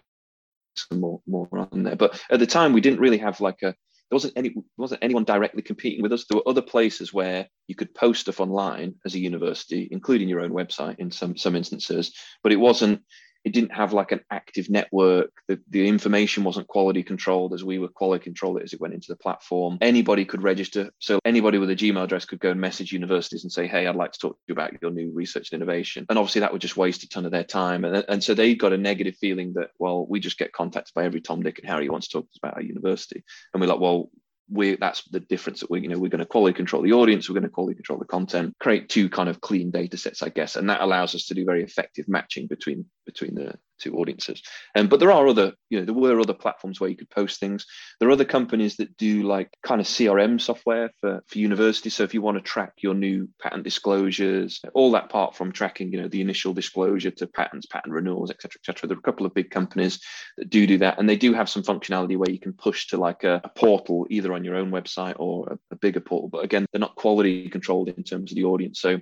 [0.76, 1.96] some more, more on there.
[1.96, 3.76] But at the time, we didn't really have like a
[4.12, 6.26] there wasn't any wasn't anyone directly competing with us.
[6.26, 10.42] There were other places where you could post stuff online as a university, including your
[10.42, 12.14] own website in some some instances,
[12.44, 13.02] but it wasn't
[13.46, 15.30] it didn't have like an active network.
[15.48, 18.96] The, the information wasn't quality controlled as we were quality control it as it went
[18.96, 19.78] into the platform.
[19.82, 20.90] Anybody could register.
[20.98, 23.96] So anybody with a Gmail address could go and message universities and say, hey, I'd
[23.96, 26.08] like to talk to you about your new research and innovation.
[26.10, 27.86] And obviously that would just waste a ton of their time.
[27.86, 31.06] And, and so they got a negative feeling that, well, we just get contacted by
[31.06, 33.24] every Tom, Dick, and Harry who wants to talk to us about our university.
[33.54, 34.10] And we're like, well,
[34.50, 37.28] we that's the difference that we you know we're going to quality control the audience
[37.28, 40.30] we're going to quality control the content create two kind of clean data sets i
[40.30, 44.42] guess and that allows us to do very effective matching between between the two audiences.
[44.76, 47.40] Um, but there are other you know there were other platforms where you could post
[47.40, 47.66] things.
[48.00, 51.94] There are other companies that do like kind of crm software for for universities.
[51.94, 55.92] So if you want to track your new patent disclosures all that part from tracking
[55.92, 59.26] you know the initial disclosure to patents patent renewals etc etc there are a couple
[59.26, 60.00] of big companies
[60.38, 61.00] that do do that.
[61.00, 64.08] And they do have some functionality where you can push to like a, a portal
[64.10, 66.30] either on your own website or a, a bigger portal.
[66.30, 68.80] But again they're not quality controlled in terms of the audience.
[68.80, 69.00] So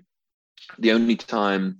[0.77, 1.79] the only time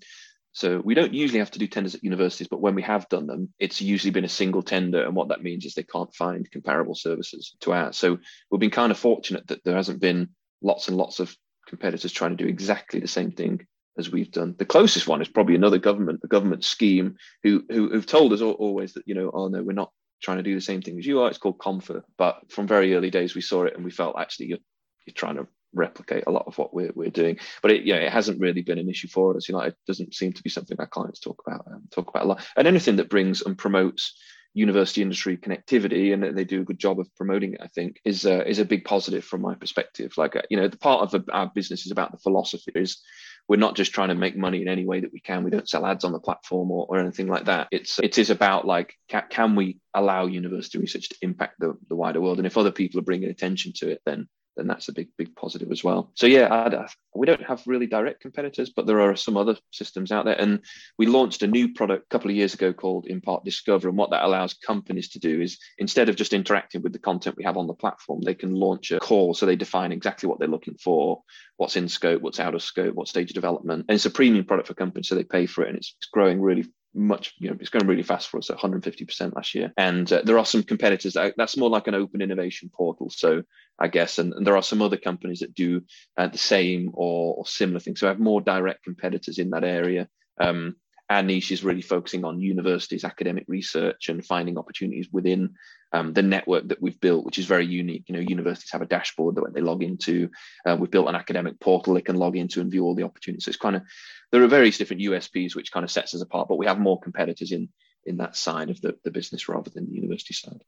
[0.53, 3.25] so we don't usually have to do tenders at universities, but when we have done
[3.25, 5.03] them, it's usually been a single tender.
[5.03, 7.97] And what that means is they can't find comparable services to ours.
[7.97, 10.29] So we've been kind of fortunate that there hasn't been
[10.61, 11.35] lots and lots of
[11.67, 13.65] competitors trying to do exactly the same thing
[13.97, 14.53] as we've done.
[14.55, 18.41] The closest one is probably another government, a government scheme who, who have told us
[18.41, 21.05] always that, you know, oh no, we're not trying to do the same thing as
[21.05, 21.29] you are.
[21.29, 22.03] It's called Konfer.
[22.15, 24.59] But from very early days, we saw it and we felt actually you're,
[25.07, 27.37] you're trying to replicate a lot of what we're, we're doing.
[27.61, 29.47] But it, yeah, it hasn't really been an issue for us.
[29.47, 32.25] You know, it doesn't seem to be something our clients talk about um, talk about
[32.25, 32.45] a lot.
[32.55, 34.15] And anything that brings and promotes
[34.53, 38.25] university industry connectivity, and they do a good job of promoting it, I think, is
[38.25, 40.13] uh, is a big positive from my perspective.
[40.17, 43.01] Like, uh, you know, the part of the, our business is about the philosophy is
[43.47, 45.43] we're not just trying to make money in any way that we can.
[45.43, 47.67] We don't sell ads on the platform or, or anything like that.
[47.71, 51.95] It's it is about like can, can we allow university research to impact the, the
[51.95, 54.93] wider world, and if other people are bringing attention to it, then then that's a
[54.93, 56.11] big, big positive as well.
[56.15, 56.75] So yeah, I'd,
[57.15, 60.39] we don't have really direct competitors, but there are some other systems out there.
[60.39, 60.59] And
[60.97, 63.89] we launched a new product a couple of years ago called Impart Discover.
[63.89, 67.37] And what that allows companies to do is instead of just interacting with the content
[67.37, 69.33] we have on the platform, they can launch a call.
[69.33, 71.21] So they define exactly what they're looking for,
[71.57, 73.85] what's in scope, what's out of scope, what stage of development.
[73.87, 76.09] And it's a premium product for companies, so they pay for it, and it's, it's
[76.09, 79.73] growing really much, you know, it's going really fast for us at 150% last year.
[79.77, 83.09] And uh, there are some competitors that that's more like an open innovation portal.
[83.09, 83.43] So
[83.79, 85.81] I guess, and, and there are some other companies that do
[86.17, 87.99] uh, the same or, or, similar things.
[87.99, 90.07] So I have more direct competitors in that area.
[90.39, 90.75] Um,
[91.13, 95.55] our niche is really focusing on universities, academic research, and finding opportunities within
[95.91, 98.05] um, the network that we've built, which is very unique.
[98.07, 100.29] You know, universities have a dashboard that when they log into.
[100.65, 103.45] Uh, we've built an academic portal they can log into and view all the opportunities.
[103.45, 103.83] So it's kind of
[104.31, 106.99] there are various different USPs which kind of sets us apart, but we have more
[106.99, 107.69] competitors in
[108.05, 110.63] in that side of the, the business rather than the university side.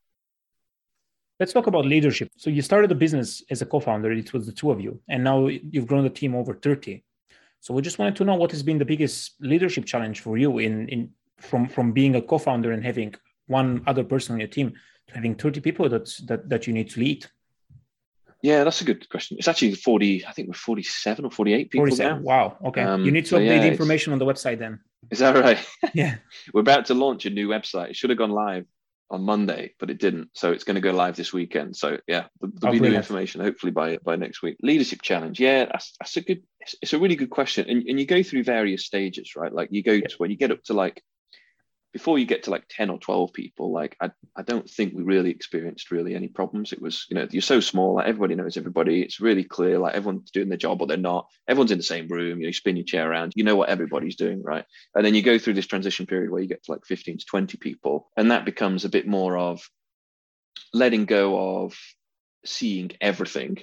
[1.39, 2.29] Let's talk about leadership.
[2.37, 4.09] So you started the business as a co-founder.
[4.11, 7.03] It was the two of you, and now you've grown the team over 30.
[7.65, 10.59] So we just wanted to know what has been the biggest leadership challenge for you
[10.59, 13.15] in, in from from being a co-founder and having
[13.47, 14.71] one other person on your team
[15.07, 17.25] to having 30 people that's, that that you need to lead.
[18.43, 19.37] Yeah, that's a good question.
[19.39, 22.17] It's actually 40, I think we're 47 or 48 people 47.
[22.17, 22.21] Now.
[22.21, 22.57] Wow.
[22.65, 22.83] Okay.
[22.83, 24.79] Um, you need to so update yeah, the information on the website then.
[25.09, 25.57] Is that right?
[25.95, 26.17] Yeah.
[26.53, 27.89] we're about to launch a new website.
[27.89, 28.67] It should have gone live
[29.09, 30.29] on Monday, but it didn't.
[30.33, 31.75] So it's going to go live this weekend.
[31.75, 34.57] So yeah, there'll, oh, be new information hopefully by by next week.
[34.61, 36.43] Leadership challenge, yeah, that's, that's a good.
[36.59, 39.53] It's, it's, a really good question, and and you go through various stages, right?
[39.53, 41.03] Like you go to when you get up to like
[41.95, 45.03] before you get to like 10 or 12 people like I, I don't think we
[45.03, 46.73] really experienced really any problems.
[46.73, 49.01] It was you know you're so small like everybody knows everybody.
[49.01, 51.29] It's really clear like everyone's doing their job or they're not.
[51.47, 53.69] Everyone's in the same room you, know, you spin your chair around you know what
[53.69, 54.65] everybody's doing right?
[54.93, 57.25] And then you go through this transition period where you get to like 15 to
[57.25, 59.61] 20 people and that becomes a bit more of
[60.73, 61.77] letting go of
[62.43, 63.59] seeing everything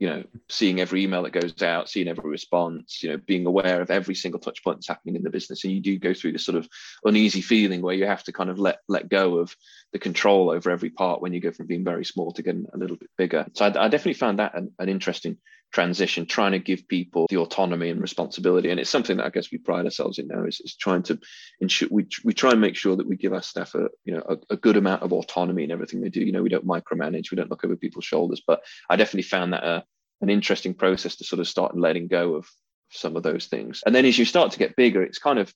[0.00, 3.82] you know, seeing every email that goes out, seeing every response, you know, being aware
[3.82, 5.62] of every single touch point that's happening in the business.
[5.62, 6.66] And you do go through this sort of
[7.04, 9.54] uneasy feeling where you have to kind of let let go of
[9.92, 12.78] the control over every part when you go from being very small to getting a
[12.78, 13.46] little bit bigger.
[13.52, 15.36] So I, I definitely found that an, an, interesting
[15.72, 18.70] transition, trying to give people the autonomy and responsibility.
[18.70, 21.18] And it's something that I guess we pride ourselves in now is, is trying to
[21.60, 24.22] ensure we, we try and make sure that we give our staff a, you know,
[24.28, 26.20] a, a good amount of autonomy in everything they do.
[26.20, 29.52] You know, we don't micromanage, we don't look over people's shoulders, but I definitely found
[29.52, 29.84] that a,
[30.20, 32.48] an interesting process to sort of start letting go of
[32.90, 33.82] some of those things.
[33.86, 35.52] And then as you start to get bigger, it's kind of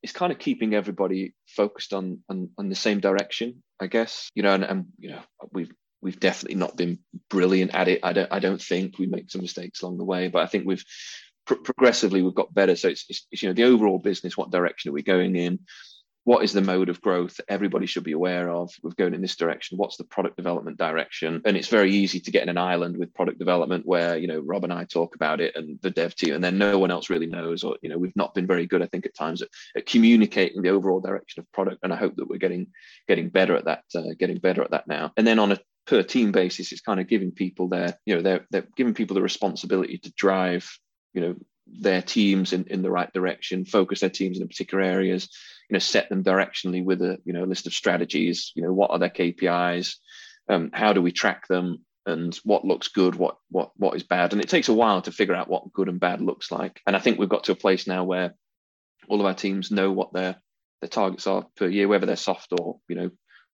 [0.00, 4.28] it's kind of keeping everybody focused on on, on the same direction, I guess.
[4.34, 5.20] You know, and, and you know,
[5.52, 6.98] we've we've definitely not been
[7.30, 8.00] brilliant at it.
[8.02, 10.66] I don't I don't think we make some mistakes along the way, but I think
[10.66, 10.84] we've
[11.46, 12.76] pr- progressively we've got better.
[12.76, 15.60] So it's, it's, you know the overall business, what direction are we going in?
[16.28, 18.70] what is the mode of growth everybody should be aware of?
[18.82, 19.78] We're going in this direction.
[19.78, 21.40] What's the product development direction?
[21.46, 24.40] And it's very easy to get in an island with product development where, you know,
[24.40, 27.08] Rob and I talk about it and the dev team, and then no one else
[27.08, 29.48] really knows, or, you know, we've not been very good, I think, at times at,
[29.74, 31.78] at communicating the overall direction of product.
[31.82, 32.66] And I hope that we're getting
[33.08, 35.12] getting better at that, uh, getting better at that now.
[35.16, 35.58] And then on a
[35.88, 39.14] per team basis, it's kind of giving people their, you know, they're, they're giving people
[39.14, 40.68] the responsibility to drive,
[41.14, 41.34] you know,
[41.66, 45.28] their teams in, in the right direction, focus their teams in particular areas,
[45.68, 48.52] you know, set them directionally with a you know list of strategies.
[48.54, 49.96] You know, what are their KPIs?
[50.48, 51.84] Um, how do we track them?
[52.06, 54.32] And what looks good, what what what is bad?
[54.32, 56.80] And it takes a while to figure out what good and bad looks like.
[56.86, 58.34] And I think we've got to a place now where
[59.08, 60.36] all of our teams know what their
[60.80, 63.10] their targets are per year, whether they're soft or you know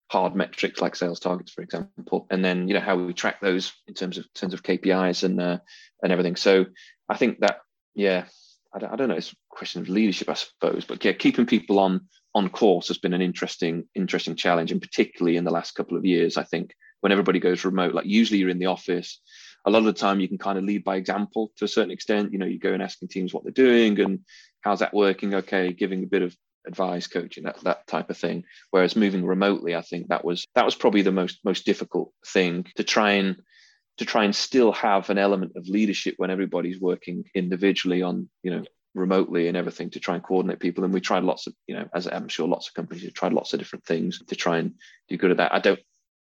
[0.07, 3.73] hard metrics like sales targets, for example, and then you know how we track those
[3.87, 5.59] in terms of in terms of KPIs and uh,
[6.03, 6.35] and everything.
[6.35, 6.65] So
[7.09, 7.61] I think that
[7.95, 8.25] yeah,
[8.73, 9.15] I don't, I don't know.
[9.15, 10.85] It's a question of leadership, I suppose.
[10.85, 15.37] But yeah, keeping people on on course has been an interesting interesting challenge, and particularly
[15.37, 18.49] in the last couple of years, I think when everybody goes remote, like usually you're
[18.49, 19.21] in the office.
[19.67, 21.89] A lot of the time, you can kind of lead by example to a certain
[21.89, 22.31] extent.
[22.31, 24.19] You know, you go and asking teams what they're doing and
[24.61, 25.33] how's that working.
[25.33, 26.35] Okay, giving a bit of
[26.67, 28.43] advice, coaching, that that type of thing.
[28.71, 32.65] Whereas moving remotely, I think that was that was probably the most most difficult thing
[32.75, 33.37] to try and
[33.97, 38.51] to try and still have an element of leadership when everybody's working individually on you
[38.51, 40.83] know remotely and everything to try and coordinate people.
[40.83, 43.33] And we tried lots of you know as i'm sure lots of companies have tried
[43.33, 44.73] lots of different things to try and
[45.09, 45.53] do good at that.
[45.53, 45.79] I don't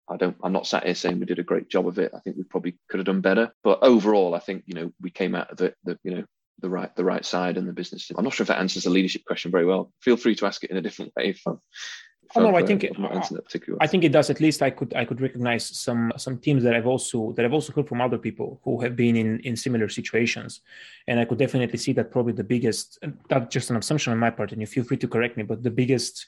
[0.10, 2.12] i don't i'm not sat here saying we did a great job of it.
[2.15, 3.51] I think we probably could have done better.
[3.63, 6.23] But overall i think you know we came out of the, the you know
[6.62, 8.12] the right the right side and the business.
[8.15, 9.91] I'm not sure if that answers the leadership question very well.
[10.00, 11.60] Feel free to ask it in a different way if i'm
[12.36, 12.95] Oh, no, I uh, think it,
[13.82, 14.30] I think it does.
[14.30, 17.54] At least I could I could recognize some some teams that I've also that I've
[17.54, 20.62] also heard from other people who have been in in similar situations,
[21.08, 24.30] and I could definitely see that probably the biggest that's just an assumption on my
[24.30, 26.28] part, and you feel free to correct me, but the biggest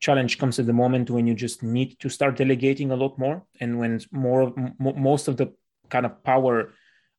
[0.00, 3.44] challenge comes at the moment when you just need to start delegating a lot more,
[3.60, 5.52] and when more most of the
[5.90, 6.72] kind of power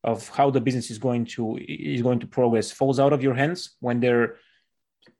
[0.04, 3.34] of how the business is going to is going to progress falls out of your
[3.34, 4.36] hands when they're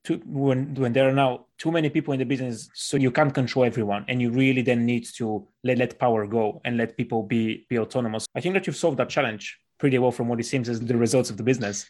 [0.05, 3.35] too, when when there are now too many people in the business, so you can't
[3.35, 7.23] control everyone, and you really then need to let let power go and let people
[7.23, 8.27] be be autonomous.
[8.35, 10.97] I think that you've solved that challenge pretty well from what it seems as the
[10.97, 11.87] results of the business.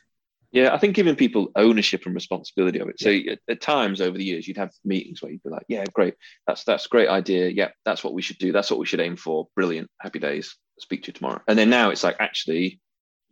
[0.51, 2.99] Yeah, I think giving people ownership and responsibility of it.
[2.99, 5.85] So at, at, times over the years, you'd have meetings where you'd be like, "Yeah,
[5.93, 6.15] great,
[6.47, 7.49] that's that's a great idea.
[7.49, 8.53] Yeah, that's what we should do.
[8.53, 9.49] That's what we should aim for.
[9.55, 9.91] Brilliant.
[10.01, 10.57] Happy days.
[10.81, 12.81] Speak to you tomorrow." And then now it's like, actually,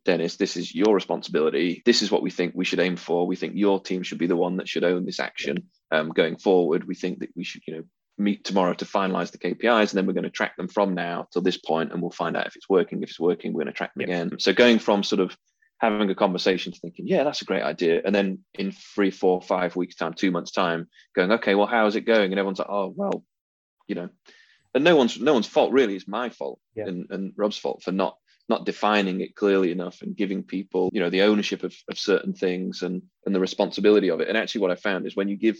[0.04, 1.82] Dennis, this is your responsibility.
[1.84, 3.26] This is what we think we should aim for.
[3.26, 6.36] We think your team should be the one that should own this action um, going
[6.36, 6.84] forward.
[6.84, 7.82] We think that we should, you know,
[8.18, 11.26] meet tomorrow to finalize the KPIs, and then we're going to track them from now
[11.32, 13.02] till this point, and we'll find out if it's working.
[13.02, 14.38] If it's working, we're going to track them again.
[14.38, 15.36] So going from sort of
[15.78, 19.42] having a conversation to thinking, yeah, that's a great idea, and then in three, four,
[19.42, 22.32] five weeks time, two months time, going, okay, well, how is it going?
[22.32, 23.22] And everyone's like, oh, well,
[23.86, 24.08] you know,
[24.76, 25.96] and no one's no one's fault really.
[25.96, 26.86] It's my fault yeah.
[26.86, 28.16] and, and Rob's fault for not
[28.48, 32.32] not defining it clearly enough and giving people you know the ownership of, of certain
[32.32, 35.36] things and and the responsibility of it and actually what i found is when you
[35.36, 35.56] give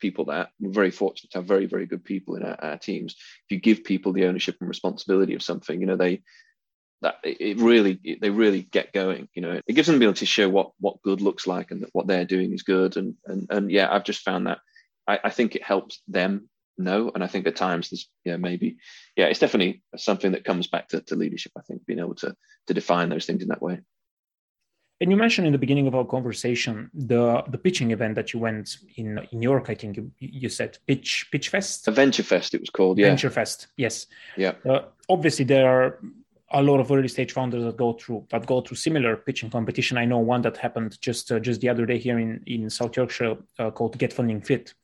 [0.00, 3.16] people that we're very fortunate to have very very good people in our, our teams
[3.16, 6.22] if you give people the ownership and responsibility of something you know they
[7.02, 10.20] that it really it, they really get going you know it gives them the ability
[10.20, 13.14] to show what what good looks like and that what they're doing is good and
[13.26, 14.58] and and yeah i've just found that
[15.06, 16.48] I, I think it helps them
[16.78, 17.10] no.
[17.14, 18.76] And I think at times there's, yeah, maybe,
[19.16, 21.52] yeah, it's definitely something that comes back to, to leadership.
[21.56, 22.34] I think being able to
[22.66, 23.80] to define those things in that way.
[25.00, 28.40] And you mentioned in the beginning of our conversation the the pitching event that you
[28.40, 29.70] went in in New York.
[29.70, 31.86] I think you, you said pitch pitch fest.
[31.88, 32.98] A venture fest, it was called.
[32.98, 33.08] Yeah.
[33.08, 33.68] Venture fest.
[33.76, 34.06] Yes.
[34.36, 34.54] Yeah.
[34.68, 36.00] Uh, obviously, there are
[36.50, 39.98] a lot of early stage founders that go through that go through similar pitching competition.
[39.98, 42.96] I know one that happened just uh, just the other day here in in South
[42.96, 44.74] Yorkshire uh, called Get Funding Fit,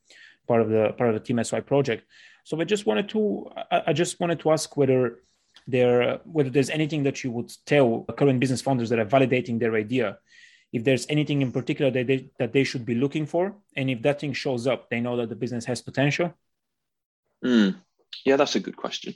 [0.47, 2.05] part of the part of the Team SY project.
[2.43, 5.19] So I just wanted to I, I just wanted to ask whether
[5.67, 9.75] there whether there's anything that you would tell current business founders that are validating their
[9.75, 10.19] idea.
[10.71, 14.01] If there's anything in particular that they, that they should be looking for and if
[14.01, 16.33] that thing shows up they know that the business has potential?
[17.43, 17.75] Mm,
[18.25, 19.13] yeah that's a good question.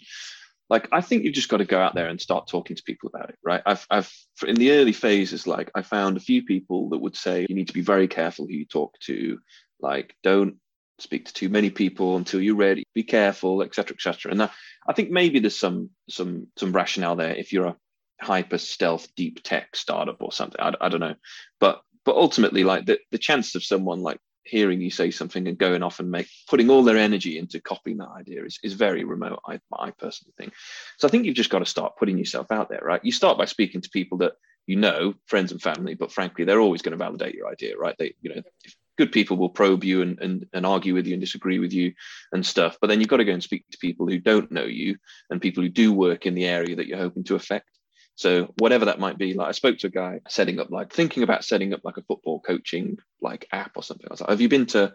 [0.70, 3.10] Like i think you've just got to go out there and start talking to people
[3.14, 3.62] about it right?
[3.66, 4.12] I've i've
[4.48, 7.68] in the early phases like i found a few people that would say you need
[7.68, 9.40] to be very careful who you talk to.
[9.82, 10.56] Like don't
[11.02, 12.84] speak to too many people until you're ready.
[12.94, 14.52] Be careful etc etc and that,
[14.88, 17.76] i think maybe there's some some some rationale there if you're a
[18.22, 20.60] hyper stealth deep tech startup or something.
[20.60, 21.16] I, I don't know.
[21.60, 25.58] But but ultimately like the, the chance of someone like hearing you say something and
[25.58, 29.04] going off and make putting all their energy into copying that idea is, is very
[29.04, 30.54] remote I, I personally think.
[30.98, 33.04] So i think you've just got to start putting yourself out there right?
[33.04, 34.34] You start by speaking to people that
[34.66, 37.96] you know friends and family but frankly they're always going to validate your idea right?
[37.98, 41.14] They you know if good people will probe you and, and, and argue with you
[41.14, 41.94] and disagree with you
[42.34, 42.78] and stuff.
[42.82, 44.98] But then you've got to go and speak to people who don't know you
[45.30, 47.70] and people who do work in the area that you're hoping to affect.
[48.16, 51.24] So whatever that might be, like I spoke to a guy setting up, like thinking
[51.24, 54.06] about setting up like a football coaching like app or something.
[54.10, 54.92] I was like, have you been to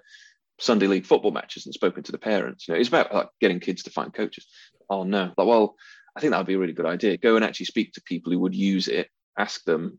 [0.61, 2.69] Sunday league football matches and spoken to the parents?
[2.69, 4.47] You know, it's about like getting kids to find coaches.
[4.91, 5.77] Oh no, like well,
[6.15, 7.17] I think that would be a really good idea.
[7.17, 9.09] Go and actually speak to people who would use it.
[9.39, 9.99] Ask them,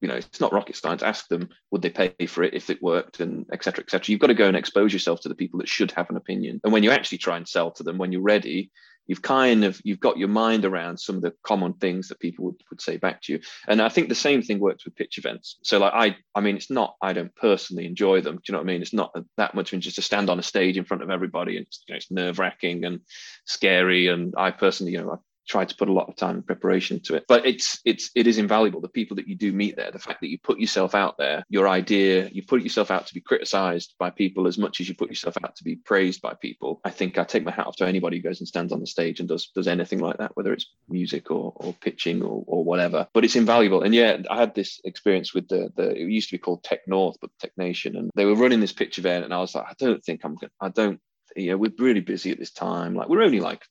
[0.00, 1.02] you know, it's not rocket science.
[1.02, 3.84] Ask them, would they pay for it if it worked, and etc.
[3.84, 4.10] etc.
[4.10, 6.60] You've got to go and expose yourself to the people that should have an opinion.
[6.64, 8.70] And when you actually try and sell to them, when you're ready,
[9.06, 12.46] you've kind of you've got your mind around some of the common things that people
[12.46, 15.18] would, would say back to you and i think the same thing works with pitch
[15.18, 18.52] events so like i i mean it's not i don't personally enjoy them do you
[18.52, 20.84] know what i mean it's not that much just to stand on a stage in
[20.84, 23.00] front of everybody and you know, it's nerve wracking and
[23.44, 27.00] scary and i personally you know tried to put a lot of time and preparation
[27.00, 27.24] to it.
[27.28, 30.20] But it's it's it is invaluable the people that you do meet there the fact
[30.20, 33.94] that you put yourself out there your idea you put yourself out to be criticized
[33.98, 36.80] by people as much as you put yourself out to be praised by people.
[36.84, 38.86] I think i take my hat off to anybody who goes and stands on the
[38.86, 42.64] stage and does does anything like that whether it's music or, or pitching or, or
[42.64, 43.06] whatever.
[43.12, 43.82] But it's invaluable.
[43.82, 46.80] And yeah i had this experience with the the it used to be called tech
[46.86, 49.66] north but tech nation and they were running this pitch event and i was like
[49.66, 51.00] i don't think i'm gonna i don't
[51.36, 52.94] you know, we're really busy at this time.
[52.94, 53.62] Like we're only like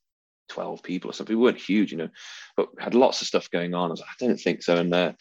[0.48, 1.36] 12 people or something.
[1.36, 2.08] We weren't huge, you know,
[2.56, 3.90] but had lots of stuff going on.
[3.90, 4.76] I was like, I don't think so.
[4.76, 5.12] And uh,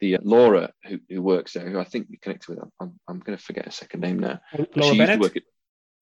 [0.00, 3.20] the uh, Laura who, who works there, who I think we connected with, I'm, I'm
[3.20, 4.40] going to forget her second name now.
[4.74, 5.36] Laura she Bennett?
[5.36, 5.42] At,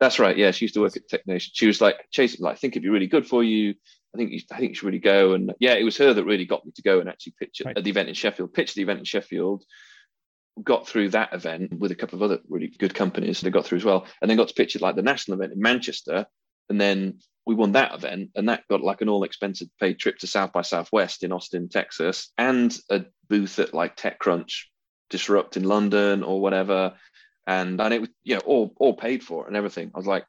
[0.00, 0.36] that's right.
[0.36, 1.52] Yeah, she used to work at Tech Nation.
[1.54, 3.74] She was like chasing, like, I think it'd be really good for you.
[4.14, 5.34] I think you, I think you should really go.
[5.34, 7.76] And yeah, it was her that really got me to go and actually pitch right.
[7.76, 8.54] at the event in Sheffield.
[8.54, 9.64] Pitch the event in Sheffield.
[10.62, 13.40] Got through that event with a couple of other really good companies.
[13.40, 15.52] They got through as well, and then got to pitch it like the national event
[15.52, 16.26] in Manchester,
[16.68, 20.18] and then we won that event and that got like an all expensive paid trip
[20.18, 24.64] to South by Southwest in Austin, Texas, and a booth at like TechCrunch
[25.10, 26.94] Disrupt in London or whatever.
[27.46, 29.90] And and it was, you know, all all paid for and everything.
[29.94, 30.24] I was like,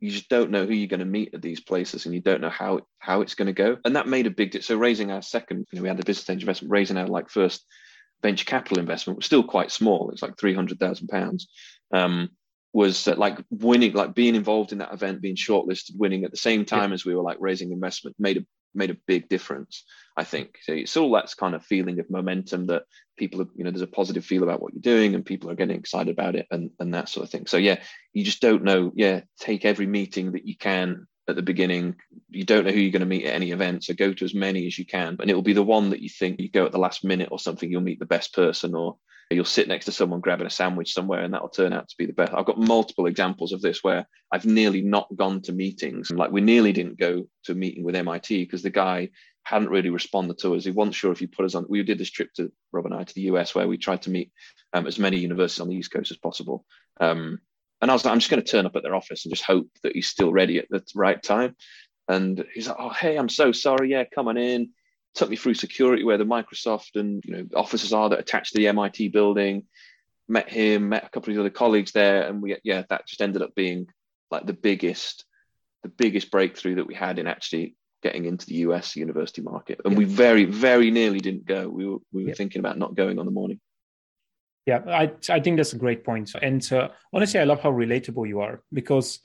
[0.00, 2.40] you just don't know who you're going to meet at these places and you don't
[2.40, 3.76] know how how it's going to go.
[3.84, 6.28] And that made a big so raising our second, you know, we had a business
[6.28, 7.64] angel investment, raising our like first
[8.20, 10.10] venture capital investment was still quite small.
[10.10, 11.48] It's like three hundred thousand pounds.
[11.92, 12.30] Um,
[12.74, 16.36] Was that like winning, like being involved in that event, being shortlisted, winning at the
[16.36, 16.94] same time yeah.
[16.94, 19.84] as we were like raising investment made a made a big difference.
[20.16, 20.72] I think so.
[20.72, 22.82] It's all that kind of feeling of momentum that
[23.16, 25.54] people, are, you know, there's a positive feel about what you're doing, and people are
[25.54, 27.46] getting excited about it, and and that sort of thing.
[27.46, 27.80] So yeah,
[28.12, 28.92] you just don't know.
[28.94, 31.96] Yeah, take every meeting that you can at the beginning.
[32.30, 34.34] You don't know who you're going to meet at any event, so go to as
[34.34, 36.66] many as you can, and it will be the one that you think you go
[36.66, 37.70] at the last minute or something.
[37.70, 38.96] You'll meet the best person, or
[39.30, 42.06] you'll sit next to someone grabbing a sandwich somewhere and that'll turn out to be
[42.06, 42.32] the best.
[42.32, 46.10] I've got multiple examples of this where I've nearly not gone to meetings.
[46.10, 49.10] Like we nearly didn't go to a meeting with MIT because the guy
[49.44, 50.64] hadn't really responded to us.
[50.64, 51.66] He wasn't sure if he put us on.
[51.68, 54.10] We did this trip to Rob and I to the US where we tried to
[54.10, 54.32] meet
[54.72, 56.64] um, as many universities on the East Coast as possible.
[56.98, 57.38] Um,
[57.82, 59.44] and I was like, I'm just going to turn up at their office and just
[59.44, 61.54] hope that he's still ready at the right time.
[62.08, 63.90] And he's like, Oh, hey, I'm so sorry.
[63.90, 64.70] Yeah, coming in
[65.18, 68.58] took me through security where the Microsoft and you know offices are that attached to
[68.58, 69.64] the MIT building.
[70.28, 73.20] Met him, met a couple of his other colleagues there, and we yeah that just
[73.20, 73.88] ended up being
[74.30, 75.24] like the biggest
[75.82, 79.80] the biggest breakthrough that we had in actually getting into the US university market.
[79.84, 79.98] And yeah.
[79.98, 81.68] we very very nearly didn't go.
[81.68, 82.34] We were we were yeah.
[82.34, 83.60] thinking about not going on the morning.
[84.66, 86.30] Yeah, I I think that's a great point.
[86.40, 89.20] And uh, honestly, I love how relatable you are because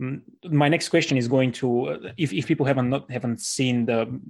[0.00, 3.86] um, my next question is going to uh, if, if people haven't not haven't seen
[3.86, 4.20] the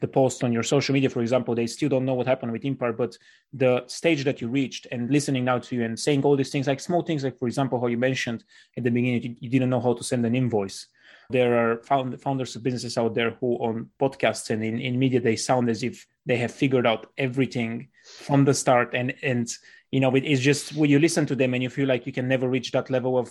[0.00, 2.64] the post on your social media, for example, they still don't know what happened with
[2.64, 3.16] Impart, but
[3.52, 6.66] the stage that you reached and listening now to you and saying all these things,
[6.66, 8.44] like small things, like for example, how you mentioned
[8.76, 10.86] at the beginning, you, you didn't know how to send an invoice.
[11.28, 15.20] There are found, founders of businesses out there who on podcasts and in, in media,
[15.20, 18.94] they sound as if they have figured out everything from the start.
[18.94, 19.48] And, and,
[19.90, 22.12] you know, it is just when you listen to them and you feel like you
[22.12, 23.30] can never reach that level of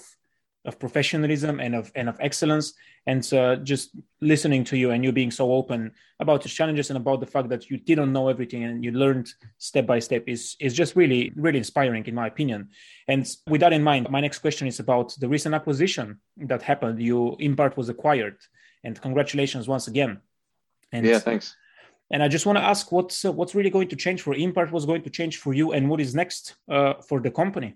[0.66, 2.74] of professionalism and of and of excellence.
[3.08, 3.92] And uh, just
[4.22, 7.50] listening to you and you being so open about the challenges and about the fact
[7.50, 11.32] that you didn't know everything and you learned step by step is is just really
[11.36, 12.70] really inspiring in my opinion.
[13.08, 17.02] And with that in mind my next question is about the recent acquisition that happened.
[17.02, 18.38] You impart was acquired.
[18.84, 20.20] And congratulations once again.
[20.92, 21.56] And yeah thanks.
[22.12, 24.72] and I just want to ask what's uh, what's really going to change for Impart,
[24.72, 27.76] what's going to change for you, and what is next uh, for the company?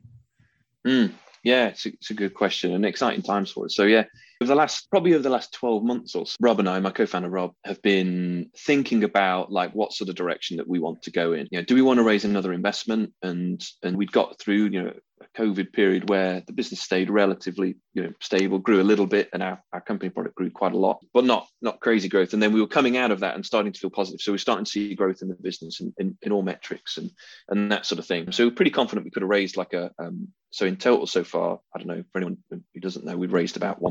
[0.86, 1.14] Mm.
[1.44, 3.76] Yeah, it's a, it's a good question and exciting times for us.
[3.76, 4.06] So yeah,
[4.42, 6.92] over the last probably over the last 12 months or so, Rob and I, my
[6.92, 11.12] co-founder Rob, have been thinking about like what sort of direction that we want to
[11.12, 11.48] go in.
[11.52, 13.14] You know, do we want to raise another investment?
[13.22, 17.76] And and we'd got through, you know, a COVID period where the business stayed relatively,
[17.94, 20.78] you know, stable, grew a little bit, and our, our company product grew quite a
[20.78, 22.34] lot, but not not crazy growth.
[22.34, 24.22] And then we were coming out of that and starting to feel positive.
[24.22, 27.12] So we're starting to see growth in the business in, in, in all metrics and
[27.50, 28.32] and that sort of thing.
[28.32, 31.24] So we're pretty confident we could have raised like a um, so in total so
[31.24, 33.82] far, I don't know for anyone who doesn't know, we've raised about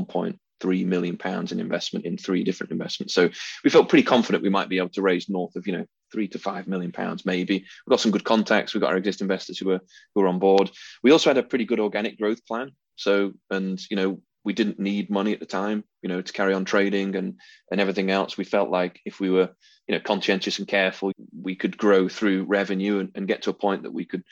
[0.63, 3.13] 1.3 million pounds in investment in three different investments.
[3.13, 3.29] So
[3.63, 6.27] we felt pretty confident we might be able to raise north of you know three
[6.29, 7.55] to five million pounds maybe.
[7.55, 8.73] We've got some good contacts.
[8.73, 9.81] We've got our existing investors who were
[10.13, 10.71] who are on board.
[11.01, 12.71] We also had a pretty good organic growth plan.
[12.95, 16.53] So and you know we didn't need money at the time, you know, to carry
[16.53, 17.35] on trading and
[17.71, 18.37] and everything else.
[18.37, 19.49] We felt like if we were
[19.87, 23.53] you know conscientious and careful, we could grow through revenue and, and get to a
[23.53, 24.23] point that we could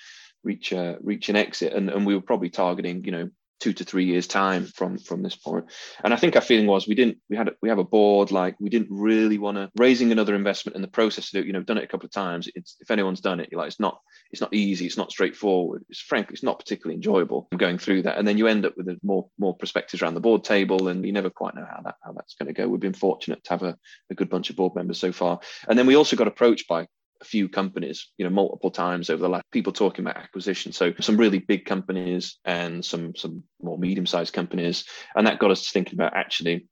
[0.43, 1.73] reach uh, reach an exit.
[1.73, 3.29] And and we were probably targeting you know
[3.61, 5.65] two to three years time from from this point.
[6.03, 8.55] And i think our feeling was we didn't we had we have a board like
[8.59, 11.61] we didn't really want to raising another investment in the process to do you know
[11.61, 13.99] done it a couple of times it's if anyone's done it you're like it's not
[14.31, 18.17] it's not easy it's not straightforward it's frankly it's not particularly enjoyable going through that.
[18.17, 21.11] And then you end up with more more perspectives around the board table and you
[21.11, 22.67] never quite know how that how that's going to go.
[22.67, 23.77] We've been fortunate to have a,
[24.09, 25.39] a good bunch of board members so far.
[25.67, 26.87] And then we also got approached by
[27.21, 30.71] a few companies, you know, multiple times over the last people talking about acquisition.
[30.71, 34.85] So some really big companies and some some more medium-sized companies.
[35.15, 36.67] And that got us thinking about actually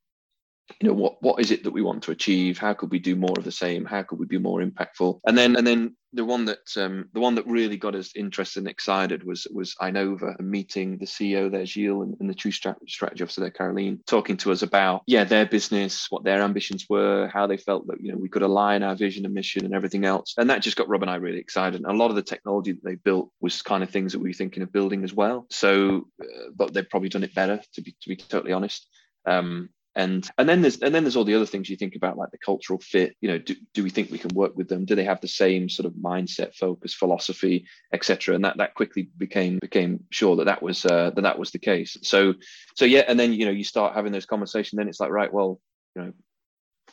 [0.79, 2.57] you know what what is it that we want to achieve?
[2.57, 3.85] How could we do more of the same?
[3.85, 5.19] How could we be more impactful?
[5.25, 8.59] And then and then the one that um, the one that really got us interested
[8.59, 13.23] and excited was was Inova meeting the CEO there Gilles and, and the chief strategy
[13.23, 17.45] officer there Caroline talking to us about yeah their business what their ambitions were how
[17.45, 20.33] they felt that you know we could align our vision and mission and everything else.
[20.37, 21.81] And that just got Rob and I really excited.
[21.81, 24.29] And a lot of the technology that they built was kind of things that we
[24.29, 25.45] were thinking of building as well.
[25.49, 28.87] So uh, but they've probably done it better to be to be totally honest.
[29.25, 29.69] Um,
[29.99, 32.31] and and then there's and then there's all the other things you think about like
[32.31, 34.85] the cultural fit you know do, do we think we can work with them?
[34.85, 39.09] Do they have the same sort of mindset focus philosophy etc and that that quickly
[39.17, 41.97] became became sure that that was uh, that that was the case.
[42.01, 42.33] So
[42.75, 45.33] so yeah and then you know you start having those conversations then it's like right
[45.33, 45.59] well
[45.95, 46.13] you know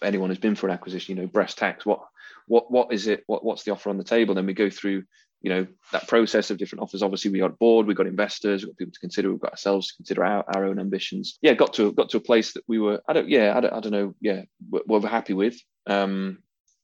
[0.03, 2.01] anyone who's been for an acquisition you know breast tax what
[2.47, 4.35] what what is it what what's the offer on the table?
[4.35, 5.05] Then we go through
[5.47, 7.05] you know that process of different offers.
[7.05, 9.86] Obviously we got board we got investors we got people to consider we've got ourselves
[9.86, 11.38] to consider our, our own ambitions.
[11.40, 13.72] Yeah got to got to a place that we were i don't yeah i don't,
[13.72, 15.57] I don't know yeah we're, we're happy with.
[15.86, 16.38] Um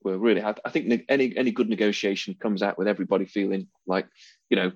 [0.04, 0.60] we're really happy.
[0.64, 4.06] i think any any good negotiation comes out with everybody feeling like
[4.48, 4.70] you know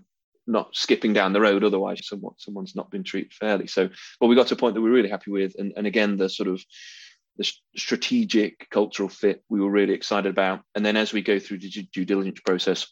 [0.48, 3.68] not skipping down the road otherwise someone someone's not been treated fairly.
[3.68, 6.16] So but we got to a point that we're really happy with and, and again
[6.16, 6.60] the sort of
[7.38, 10.62] the strategic cultural fit we were really excited about.
[10.74, 12.86] And then as we go through the due diligence process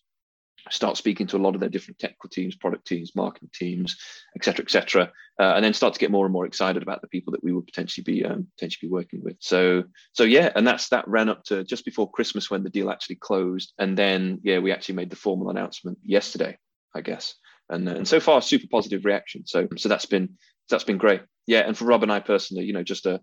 [0.70, 3.96] start speaking to a lot of their different technical teams, product teams, marketing teams,
[4.36, 7.02] et cetera, et cetera, uh, and then start to get more and more excited about
[7.02, 9.36] the people that we would potentially be um, potentially be working with.
[9.40, 12.90] So, so yeah, and that's that ran up to just before Christmas when the deal
[12.90, 16.56] actually closed, and then yeah, we actually made the formal announcement yesterday,
[16.94, 17.34] I guess,
[17.68, 19.46] and and so far super positive reaction.
[19.46, 20.38] So so that's been
[20.70, 21.22] that's been great.
[21.46, 23.20] Yeah, and for Rob and I personally, you know, just a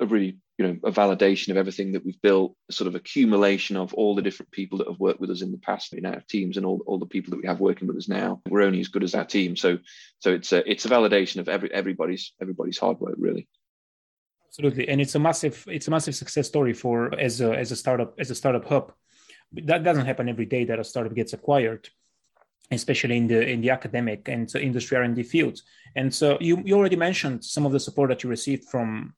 [0.00, 3.94] a really you know a validation of everything that we've built sort of accumulation of
[3.94, 6.56] all the different people that have worked with us in the past in our teams
[6.56, 8.42] and all, all the people that we have working with us now.
[8.48, 9.56] We're only as good as our team.
[9.56, 9.78] So
[10.18, 13.48] so it's a it's a validation of every everybody's everybody's hard work really.
[14.48, 14.88] Absolutely.
[14.88, 18.18] And it's a massive it's a massive success story for as a as a startup
[18.18, 18.92] as a startup hub.
[19.52, 21.88] That doesn't happen every day that a startup gets acquired
[22.70, 25.62] especially in the in the academic and industry r&d fields.
[25.96, 29.14] And so you, you already mentioned some of the support that you received from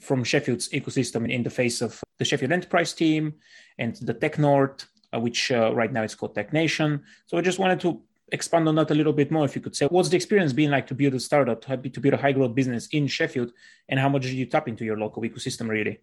[0.00, 3.34] from Sheffield's ecosystem in the face of the Sheffield Enterprise team
[3.78, 7.02] and the Tech North, uh, which uh, right now it's called Tech Nation.
[7.26, 9.44] So I just wanted to expand on that a little bit more.
[9.44, 12.14] If you could say, what's the experience been like to build a startup, to, build
[12.14, 13.52] a high growth business in Sheffield,
[13.88, 16.00] and how much did you tap into your local ecosystem really?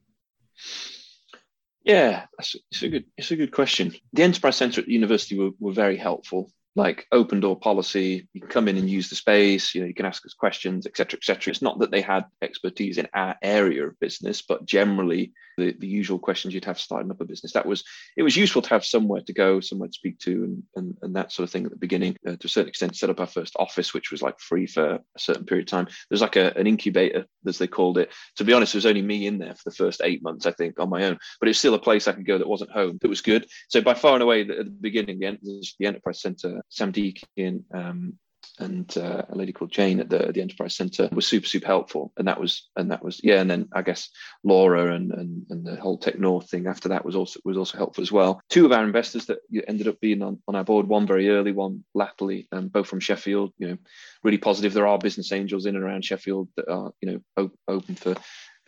[1.83, 3.95] Yeah, it's a good it's a good question.
[4.13, 8.27] The Enterprise Centre at the university were, were very helpful like open door policy.
[8.33, 9.73] You can come in and use the space.
[9.73, 11.51] You know, you can ask us questions, etc., etc.
[11.51, 15.87] It's not that they had expertise in our area of business, but generally the, the
[15.87, 17.53] usual questions you'd have starting up a business.
[17.53, 17.83] That was
[18.15, 21.15] it was useful to have somewhere to go, somewhere to speak to, and and, and
[21.15, 22.15] that sort of thing at the beginning.
[22.25, 24.85] Uh, to a certain extent, set up our first office, which was like free for
[24.95, 25.87] a certain period of time.
[26.09, 28.11] There's like a, an incubator, as they called it.
[28.37, 30.51] To be honest, there was only me in there for the first eight months, I
[30.51, 31.17] think, on my own.
[31.39, 32.99] But it's still a place I could go that wasn't home.
[33.03, 33.47] It was good.
[33.67, 38.17] So by far and away, at the beginning, the, the Enterprise Centre Sam Deakin um,
[38.59, 42.11] and uh, a lady called Jane at the, the Enterprise Centre was super super helpful,
[42.17, 44.09] and that was and that was yeah, and then I guess
[44.43, 47.77] Laura and and, and the whole Tech North thing after that was also was also
[47.77, 48.41] helpful as well.
[48.49, 51.51] Two of our investors that ended up being on, on our board, one very early,
[51.51, 53.53] one latterly, um, both from Sheffield.
[53.57, 53.77] You know,
[54.23, 54.73] really positive.
[54.73, 58.15] There are business angels in and around Sheffield that are you know op- open for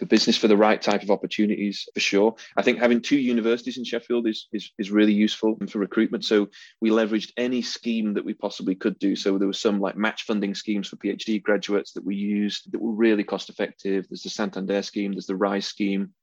[0.01, 2.35] for business for the right type of opportunities for sure.
[2.57, 6.25] I think having two universities in Sheffield is, is, is really useful for recruitment.
[6.25, 6.49] So
[6.81, 9.15] we leveraged any scheme that we possibly could do.
[9.15, 12.81] So there was some like match funding schemes for PhD graduates that we used that
[12.81, 14.07] were really cost effective.
[14.09, 16.13] There's the Santander scheme, there's the RISE scheme.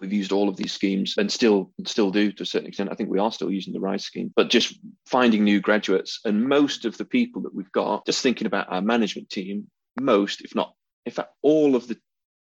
[0.00, 2.90] We've used all of these schemes and still still do to a certain extent.
[2.90, 6.48] I think we are still using the RISE scheme, but just finding new graduates and
[6.48, 9.68] most of the people that we've got, just thinking about our management team,
[10.00, 10.74] most, if not,
[11.06, 11.96] in fact, all of the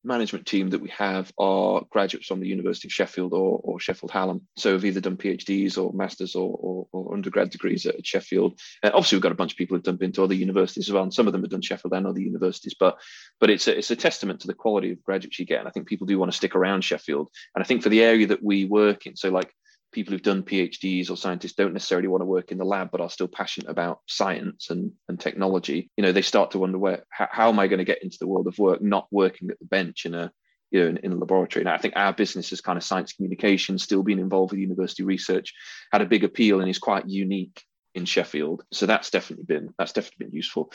[0.03, 4.11] management team that we have are graduates from the University of Sheffield or, or Sheffield
[4.11, 4.43] Hallam.
[4.57, 8.59] So have either done PhDs or masters or, or, or undergrad degrees at, Sheffield.
[8.83, 10.93] Uh, obviously, we've got a bunch of people who've done been to other universities as
[10.93, 12.75] well, and some of them have done Sheffield and other universities.
[12.79, 12.99] But
[13.39, 15.71] but it's a, it's a testament to the quality of graduates you get, and I
[15.71, 17.29] think people do want to stick around Sheffield.
[17.55, 19.53] And I think for the area that we work in, so like
[19.93, 23.01] people who've done PhDs or scientists don't necessarily want to work in the lab, but
[23.01, 25.91] are still passionate about science and, and technology.
[25.97, 28.19] You know, they start to wonder where how, how am I going to get into
[28.19, 30.33] the world of work, not working at the bench in a
[30.71, 31.63] you know in, in a laboratory.
[31.63, 35.03] And I think our business is kind of science communication, still being involved with university
[35.03, 35.53] research,
[35.93, 37.63] had a big appeal and is quite unique
[37.95, 38.63] in Sheffield.
[38.73, 40.73] So that's definitely been that's definitely been useful.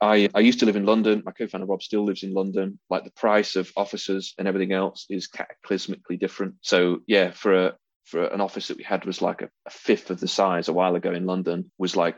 [0.00, 1.22] I, I used to live in London.
[1.26, 2.78] My co-founder Rob still lives in London.
[2.88, 6.54] Like the price of offices and everything else is cataclysmically different.
[6.62, 7.74] So yeah, for a
[8.08, 10.72] for an office that we had was like a, a fifth of the size a
[10.72, 12.16] while ago in London was like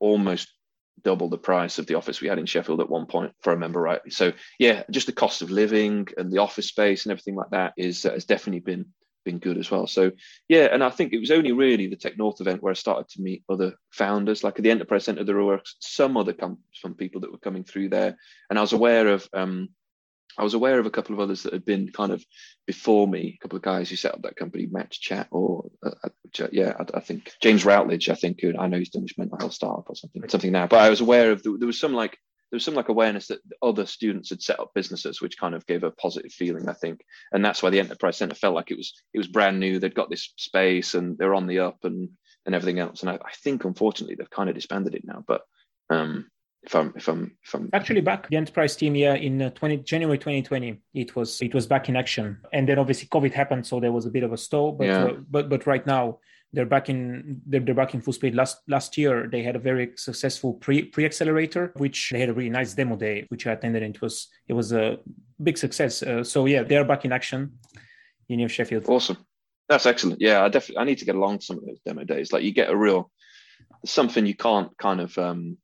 [0.00, 0.48] almost
[1.04, 3.52] double the price of the office we had in Sheffield at one point, if I
[3.52, 4.10] remember rightly.
[4.10, 7.72] So yeah, just the cost of living and the office space and everything like that
[7.76, 8.86] is uh, has definitely been
[9.24, 9.86] been good as well.
[9.86, 10.10] So
[10.48, 13.08] yeah, and I think it was only really the Tech North event where I started
[13.10, 14.42] to meet other founders.
[14.42, 17.64] Like at the Enterprise Centre, there were some other com- some people that were coming
[17.64, 18.16] through there,
[18.50, 19.68] and I was aware of um,
[20.36, 22.24] I was aware of a couple of others that had been kind of
[22.66, 25.90] before me, a couple of guys who set up that company, Match Chat, or uh,
[26.04, 28.08] uh yeah, I, I, think James Routledge.
[28.08, 30.66] I think I know he's done his mental health startup or something, something now.
[30.66, 32.18] But I was aware of there was some like
[32.50, 35.66] there was some like awareness that other students had set up businesses, which kind of
[35.66, 37.00] gave a positive feeling, I think,
[37.32, 39.78] and that's why the Enterprise Centre felt like it was it was brand new.
[39.78, 42.10] They'd got this space and they're on the up and
[42.46, 43.02] and everything else.
[43.02, 45.42] And I, I think unfortunately they've kind of disbanded it now, but
[45.90, 46.30] um,
[46.68, 49.78] if I'm if I'm if I'm actually back the enterprise team yeah in uh, 20
[49.78, 52.38] January 2020 it was it was back in action.
[52.52, 55.04] And then obviously COVID happened so there was a bit of a stall but yeah.
[55.04, 56.18] uh, but but right now
[56.52, 58.34] they're back in they're, they're back in full speed.
[58.34, 62.34] Last last year they had a very successful pre pre accelerator which they had a
[62.34, 64.98] really nice demo day which I attended and it was it was a
[65.42, 66.02] big success.
[66.02, 67.58] Uh, so yeah they're back in action
[68.28, 68.84] in New Sheffield.
[68.88, 69.16] Awesome.
[69.70, 70.20] That's excellent.
[70.20, 72.30] Yeah I definitely I need to get along to some of those demo days.
[72.30, 73.10] Like you get a real
[73.86, 75.56] something you can't kind of um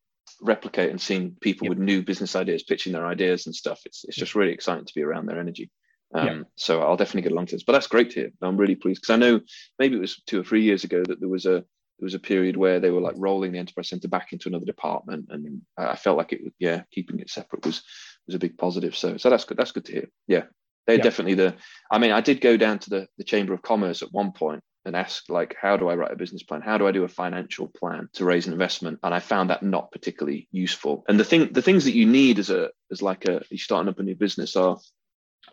[0.45, 1.71] replicate and seeing people yep.
[1.71, 3.81] with new business ideas pitching their ideas and stuff.
[3.87, 5.71] It's it's just really exciting to be around their energy.
[6.15, 6.43] Um, yeah.
[6.57, 7.65] So I'll definitely get along to this.
[7.65, 8.31] But that's great to hear.
[8.43, 9.41] I'm really pleased because I know
[9.79, 11.65] maybe it was two or three years ago that there was a
[11.99, 14.67] there was a period where they were like rolling the enterprise center back into another
[14.67, 17.83] department, and I felt like it yeah keeping it separate was
[18.27, 18.97] was a big positive.
[18.97, 19.57] So so that's good.
[19.57, 20.09] That's good to hear.
[20.27, 20.45] Yeah,
[20.87, 21.03] they're yeah.
[21.03, 21.55] definitely the.
[21.91, 24.63] I mean, I did go down to the the Chamber of Commerce at one point,
[24.85, 26.61] and ask like how do i write a business plan?
[26.61, 29.01] How do i do a financial plan to raise an investment?
[29.03, 31.05] And i found that not particularly useful.
[31.09, 33.89] And the thing the things that you need as a as like a you're starting
[33.89, 34.79] up a new business are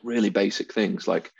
[0.03, 1.31] really basic things like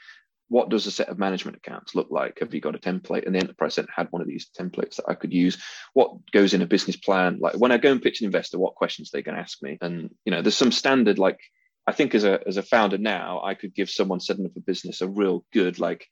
[0.47, 2.39] what does a set of management accounts look like?
[2.39, 3.25] Have you got a template?
[3.25, 5.57] And the enterprise center had one of these templates that i could use.
[5.93, 7.39] What goes in a business plan?
[7.39, 9.77] Like when i go and pitch an investor what questions they're going to ask me?
[9.81, 11.39] And you know there's some standard like
[11.87, 14.59] i think as a as a founder now i could give someone setting up a
[14.59, 16.07] business a real good like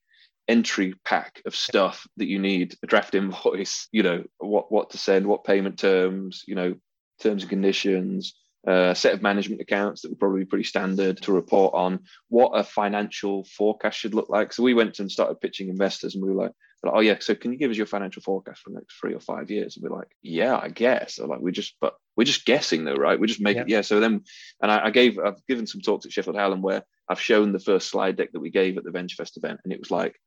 [0.49, 4.97] entry pack of stuff that you need a draft invoice you know what what to
[4.97, 6.75] send what payment terms you know
[7.21, 8.33] terms and conditions
[8.67, 11.99] uh, a set of management accounts that would probably be pretty standard to report on
[12.27, 14.51] what a financial forecast should look like.
[14.51, 16.51] So we went and started pitching investors and we were like,
[16.85, 19.19] oh yeah so can you give us your financial forecast for the next three or
[19.19, 19.75] five years?
[19.75, 21.15] And we're like yeah i guess.
[21.15, 23.19] So like we just but we're just guessing though right?
[23.19, 24.23] We're just making yeah, yeah so then
[24.61, 27.59] and I, I gave i've given some talks at sheffield hallam where i've shown the
[27.59, 30.19] first slide deck that we gave at the venturefest event and it was like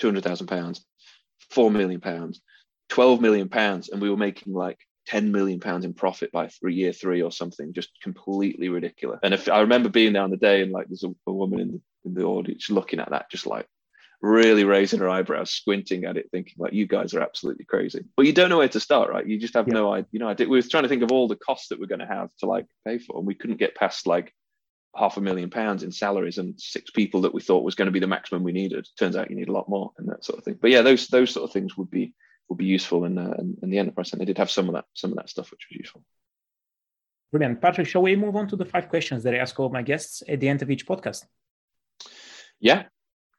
[0.00, 0.84] two hundred thousand pounds,
[1.50, 2.40] four million pounds,
[2.88, 6.74] twelve million pounds, and we were making like 10 million pounds in profit by three
[6.74, 9.18] year three or something just completely ridiculous.
[9.22, 11.60] And if i remember being there on the day and like there's a, a woman
[11.60, 13.66] in the, in the audience looking at that just like
[14.22, 18.04] really raising her eyebrows squinting at it thinking like you guys are absolutely crazy.
[18.16, 19.26] But you don't know where to start right?
[19.26, 19.74] You just have yeah.
[19.74, 21.68] no idea you know I did, we were trying to think of all the costs
[21.68, 24.32] that we're going to have to like pay for and we couldn't get past like
[24.96, 27.92] half a million pounds in salaries and six people that we thought was going to
[27.92, 28.88] be the maximum we needed.
[28.98, 30.58] Turns out you need a lot more and that sort of thing.
[30.60, 32.12] But yeah, those those sort of things would be
[32.48, 34.74] would be useful in uh, in, in the enterprise, and they did have some of
[34.74, 36.02] that some of that stuff which was useful.
[37.32, 37.86] Brilliant, Patrick.
[37.86, 40.40] Shall we move on to the five questions that I ask all my guests at
[40.40, 41.26] the end of each podcast?
[42.58, 42.84] Yeah,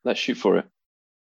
[0.06, 0.66] let's shoot for it.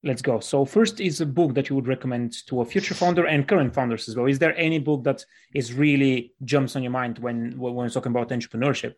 [0.04, 0.40] Let's go.
[0.40, 3.74] So first is a book that you would recommend to a future founder and current
[3.74, 4.28] founders as well.
[4.28, 8.30] Is there any book that is really jumps on your mind when when talking about
[8.30, 8.96] entrepreneurship?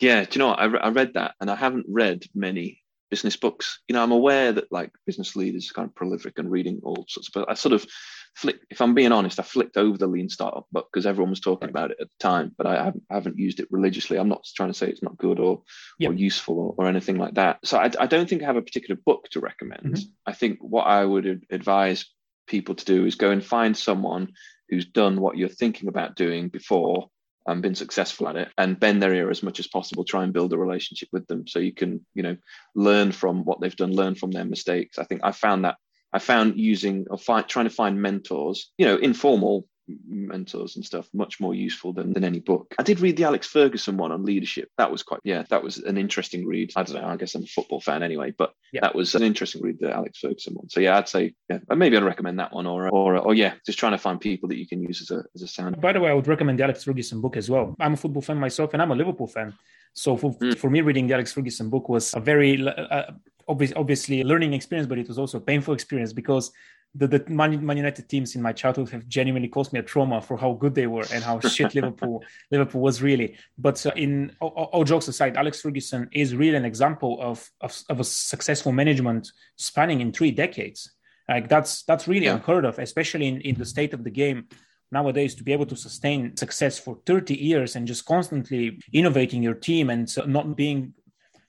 [0.00, 0.60] Yeah, do you know what?
[0.60, 3.80] I, re- I read that and I haven't read many business books.
[3.88, 7.04] You know, I'm aware that like business leaders are kind of prolific and reading all
[7.08, 7.86] sorts, but I sort of
[8.34, 11.40] flicked, if I'm being honest, I flicked over the lean startup book because everyone was
[11.40, 14.18] talking about it at the time, but I haven't, I haven't, used it religiously.
[14.18, 15.62] I'm not trying to say it's not good or,
[15.98, 16.10] yep.
[16.10, 17.58] or useful or, or, anything like that.
[17.64, 19.94] So I, I, don't think I have a particular book to recommend.
[19.94, 20.10] Mm-hmm.
[20.26, 22.06] I think what I would advise
[22.46, 24.32] people to do is go and find someone
[24.68, 27.08] who's done what you're thinking about doing before
[27.48, 30.32] and been successful at it and bend their ear as much as possible try and
[30.32, 31.46] build a relationship with them.
[31.46, 32.36] So you can you know
[32.74, 34.98] learn from what they've done learn from their mistakes.
[34.98, 35.76] I think i found that
[36.12, 39.66] i found using or trying to find mentors you know informal
[40.06, 42.74] mentors and stuff much more useful than, than any book.
[42.78, 44.70] I did read the Alex Ferguson one on leadership.
[44.78, 46.72] That was quite yeah, that was an interesting read.
[46.76, 48.80] I don't know, I guess I'm a football fan anyway, but yeah.
[48.82, 50.68] that was an interesting read, the Alex Ferguson one.
[50.68, 53.78] So yeah, I'd say yeah, maybe I'd recommend that one or or or yeah, just
[53.78, 55.80] trying to find people that you can use as a as a sound.
[55.80, 57.74] By the way, I would recommend the Alex Ferguson book as well.
[57.80, 59.54] I'm a football fan myself and I'm a Liverpool fan.
[59.94, 60.56] So for, mm.
[60.56, 63.10] for me, reading the Alex Ferguson book was a very uh,
[63.48, 66.52] obvious, obviously a learning experience, but it was also a painful experience because
[66.94, 70.20] the, the Man, Man United teams in my childhood have genuinely caused me a trauma
[70.20, 73.36] for how good they were and how shit Liverpool Liverpool was really.
[73.56, 77.80] But uh, in all, all, jokes aside, Alex Ferguson is really an example of, of,
[77.88, 80.92] of a successful management spanning in three decades.
[81.28, 82.34] Like that's that's really yeah.
[82.34, 84.48] unheard of, especially in, in the state of the game
[84.90, 89.54] nowadays to be able to sustain success for 30 years and just constantly innovating your
[89.54, 90.94] team and not being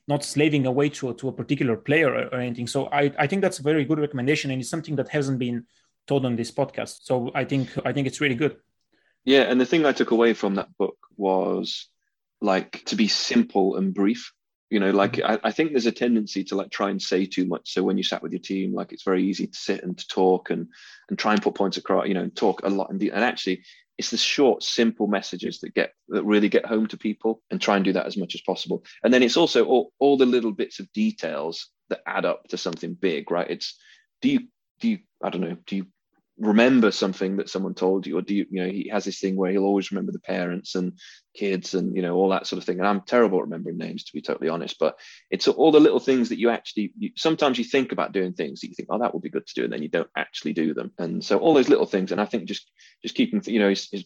[0.10, 2.66] not slaving away to, to a particular player or, or anything.
[2.66, 5.66] So I, I think that's a very good recommendation and it's something that hasn't been
[6.08, 7.02] told on this podcast.
[7.04, 8.58] So I think I think it's really good.
[9.24, 11.88] Yeah, and the thing I took away from that book was
[12.42, 14.34] like to be simple and brief.
[14.72, 15.46] You know, like mm-hmm.
[15.46, 17.74] I, I think there's a tendency to like try and say too much.
[17.74, 20.08] So when you sat with your team, like it's very easy to sit and to
[20.08, 20.68] talk and
[21.10, 22.08] and try and put points across.
[22.08, 23.64] You know, and talk a lot and, and actually
[24.00, 27.76] it's the short, simple messages that get that really get home to people, and try
[27.76, 28.84] and do that as much as possible.
[29.04, 32.58] And then it's also all, all the little bits of details that add up to
[32.58, 33.50] something big, right?
[33.50, 33.78] It's
[34.22, 34.40] do you
[34.80, 35.86] do you I don't know do you
[36.40, 39.36] remember something that someone told you or do you you know he has this thing
[39.36, 40.94] where he'll always remember the parents and
[41.36, 42.80] kids and you know all that sort of thing.
[42.80, 44.98] And i'm terrible at remembering names to be totally honest but
[45.30, 48.62] it's all the little things that you actually you, sometimes you think about doing things
[48.62, 50.54] that you think oh that would be good to do and then you don't actually
[50.54, 50.92] do them.
[50.98, 52.72] And so all those little things and i think just
[53.02, 54.06] just keeping you know his, his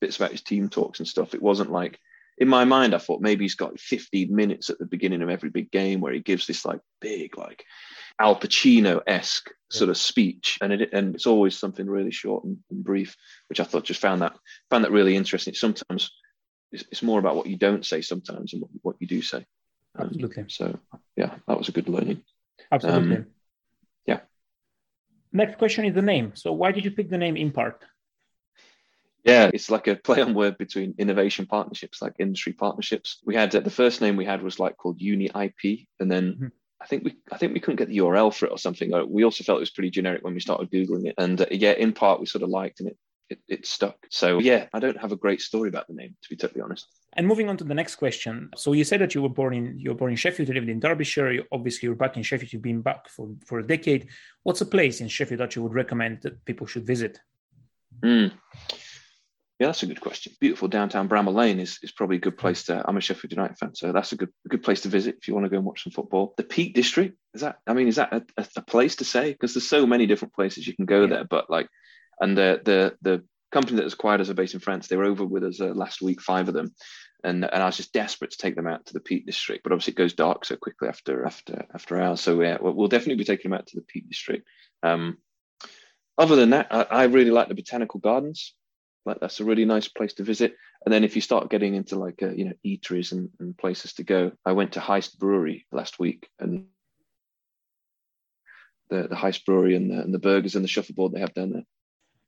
[0.00, 1.98] bits about his team talks and stuff it wasn't like
[2.40, 5.50] in my mind i thought maybe he's got 15 minutes at the beginning of every
[5.50, 7.64] big game where he gives this like big like
[8.20, 12.58] Al Pacino esque sort of speech, and it and it's always something really short and,
[12.70, 13.16] and, brief,
[13.48, 14.34] which I thought just found that
[14.68, 15.54] found that really interesting.
[15.54, 16.10] Sometimes
[16.70, 19.46] it's, it's more about what you don't say sometimes and what, what you do say.
[19.98, 20.44] Um, Absolutely.
[20.48, 20.78] So
[21.16, 22.22] yeah, that was a good learning.
[22.70, 23.16] Absolutely.
[23.16, 23.26] Um,
[24.04, 24.20] yeah.
[25.32, 26.32] Next question is the name.
[26.34, 27.82] So why did you pick the name Impart?
[29.24, 33.20] Yeah, it's like a play on word between innovation partnerships, like industry partnerships.
[33.24, 36.32] We had uh, the first name we had was like called Uni IP, and then
[36.32, 36.46] mm-hmm.
[36.80, 38.92] I think we I think we couldn't get the URL for it or something.
[39.08, 41.72] We also felt it was pretty generic when we started googling it, and uh, yeah,
[41.72, 42.98] Impart we sort of liked and it,
[43.28, 43.96] it it stuck.
[44.10, 46.86] So yeah, I don't have a great story about the name to be totally honest.
[47.14, 48.50] And moving on to the next question.
[48.56, 50.68] So you said that you were born in you were born in Sheffield, you lived
[50.68, 51.32] in Derbyshire.
[51.32, 52.52] You, obviously, you're back in Sheffield.
[52.52, 54.08] You've been back for for a decade.
[54.44, 57.18] What's a place in Sheffield that you would recommend that people should visit?
[58.02, 58.32] Mm.
[59.60, 60.32] Yeah, that's a good question.
[60.40, 62.82] Beautiful downtown Bramall Lane is, is probably a good place to.
[62.88, 65.28] I'm a Sheffield United fan, so that's a good a good place to visit if
[65.28, 66.32] you want to go and watch some football.
[66.38, 67.58] The Peak District is that?
[67.66, 69.32] I mean, is that a, a, a place to say?
[69.32, 71.08] Because there's so many different places you can go yeah.
[71.08, 71.24] there.
[71.24, 71.68] But like,
[72.18, 74.88] and the the the company that has acquired us are based in France.
[74.88, 76.74] They were over with us uh, last week, five of them,
[77.22, 79.62] and and I was just desperate to take them out to the Peak District.
[79.62, 82.22] But obviously, it goes dark so quickly after after after hours.
[82.22, 84.48] So yeah, we'll, we'll definitely be taking them out to the Peak District.
[84.82, 85.18] Um,
[86.16, 88.54] other than that, I, I really like the botanical gardens
[89.06, 90.56] like that's a really nice place to visit.
[90.84, 93.94] And then if you start getting into like uh, you know eateries and, and places
[93.94, 96.66] to go, I went to Heist Brewery last week and
[98.90, 101.52] the the Heist Brewery and the, and the burgers and the shuffleboard they have down
[101.52, 101.64] there.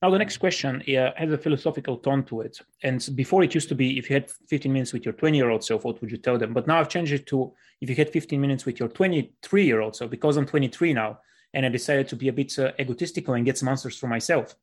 [0.00, 2.58] Now the next question uh, has a philosophical tone to it.
[2.82, 5.50] And before it used to be, if you had 15 minutes with your 20 year
[5.50, 6.52] old self, what would you tell them?
[6.52, 9.80] But now I've changed it to if you had 15 minutes with your 23 year
[9.80, 11.20] old self, because I'm 23 now,
[11.54, 14.56] and I decided to be a bit uh, egotistical and get some answers for myself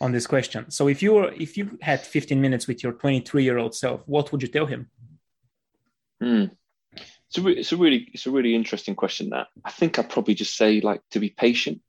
[0.00, 0.70] on this question.
[0.70, 4.02] So if you were if you had 15 minutes with your 23 year old self,
[4.06, 4.90] what would you tell him?
[6.20, 6.46] Hmm.
[7.28, 9.30] It's a, re- it's a really it's a really interesting question.
[9.30, 11.80] That I think I'd probably just say like to be patient.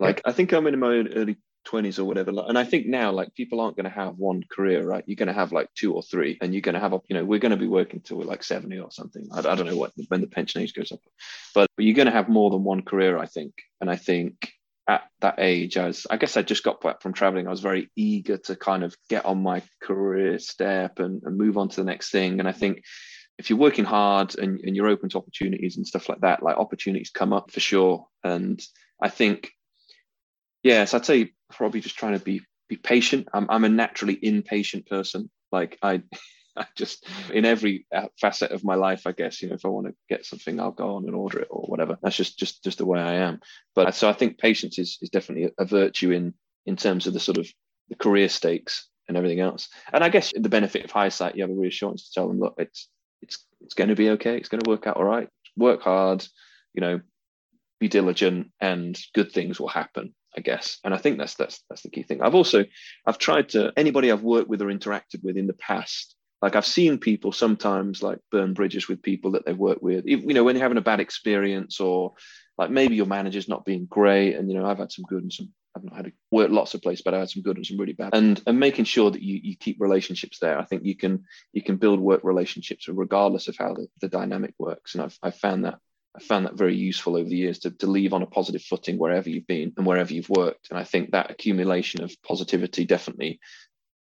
[0.00, 0.20] Like.
[0.24, 3.60] I think I'm in my early 20s or whatever, and I think now like people
[3.60, 5.04] aren't going to have one career, right?
[5.06, 7.24] You're going to have like two or three, and you're going to have you know
[7.24, 9.28] we're going to be working till we're like 70 or something.
[9.32, 11.00] I, I don't know what when the pension age goes up,
[11.54, 13.54] but, but you're going to have more than one career, I think.
[13.80, 14.52] And I think
[14.86, 17.46] at that age, I was, I guess I just got back from traveling.
[17.46, 21.56] I was very eager to kind of get on my career step and, and move
[21.56, 22.38] on to the next thing.
[22.38, 22.82] And I think
[23.38, 26.56] if you're working hard and, and you're open to opportunities and stuff like that, like
[26.56, 28.06] opportunities come up for sure.
[28.22, 28.62] And
[29.02, 29.50] I think,
[30.62, 33.28] yes, I'd say probably just trying to be be patient.
[33.32, 35.30] I'm I'm a naturally impatient person.
[35.52, 36.02] Like I
[36.56, 39.68] I just in every uh, facet of my life, I guess you know if I
[39.68, 41.98] want to get something, I'll go on and order it or whatever.
[42.02, 43.40] That's just just just the way I am.
[43.74, 46.34] But so I think patience is is definitely a, a virtue in
[46.66, 47.48] in terms of the sort of
[47.88, 49.68] the career stakes and everything else.
[49.92, 52.54] And I guess the benefit of hindsight, you have a reassurance to tell them, look,
[52.58, 52.88] it's
[53.22, 54.36] it's it's going to be okay.
[54.36, 55.28] It's going to work out all right.
[55.56, 56.26] Work hard,
[56.72, 57.00] you know,
[57.80, 60.14] be diligent, and good things will happen.
[60.36, 62.20] I guess, and I think that's that's that's the key thing.
[62.20, 62.64] I've also
[63.06, 66.16] I've tried to anybody I've worked with or interacted with in the past.
[66.44, 70.04] Like I've seen people sometimes like burn bridges with people that they've worked with.
[70.04, 72.12] You know, when you're having a bad experience or
[72.58, 75.32] like maybe your manager's not being great, and you know I've had some good and
[75.32, 77.64] some I've not had to work lots of places, but I had some good and
[77.64, 78.10] some really bad.
[78.12, 80.58] And and making sure that you you keep relationships there.
[80.58, 81.24] I think you can
[81.54, 84.94] you can build work relationships regardless of how the, the dynamic works.
[84.94, 85.78] And I've I've found that
[86.14, 88.98] I found that very useful over the years to, to leave on a positive footing
[88.98, 90.68] wherever you've been and wherever you've worked.
[90.68, 93.40] And I think that accumulation of positivity definitely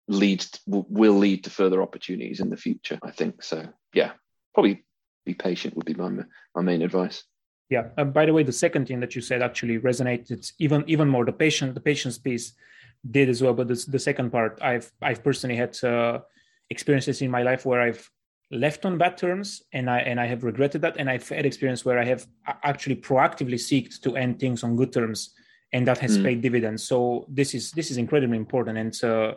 [0.07, 2.99] leads to, will lead to further opportunities in the future.
[3.03, 3.67] I think so.
[3.93, 4.11] Yeah,
[4.53, 4.85] probably
[5.25, 6.09] be patient would be my
[6.55, 7.23] my main advice.
[7.69, 7.89] Yeah.
[7.97, 11.25] Uh, by the way, the second thing that you said actually resonated even even more.
[11.25, 12.53] The patient, the patience piece
[13.09, 13.53] did as well.
[13.53, 16.19] But the, the second part, I've I've personally had uh,
[16.69, 18.09] experiences in my life where I've
[18.49, 20.95] left on bad terms, and I and I have regretted that.
[20.97, 22.25] And I've had experience where I have
[22.63, 25.33] actually proactively seeked to end things on good terms,
[25.73, 26.23] and that has mm.
[26.23, 26.83] paid dividends.
[26.83, 28.77] So this is this is incredibly important.
[28.77, 29.33] And uh,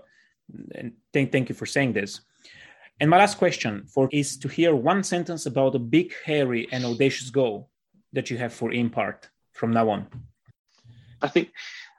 [0.74, 2.20] and thank thank you for saying this.
[3.00, 6.84] And my last question for is to hear one sentence about a big, hairy, and
[6.84, 7.70] audacious goal
[8.12, 10.06] that you have for Impart from now on?
[11.22, 11.50] I think,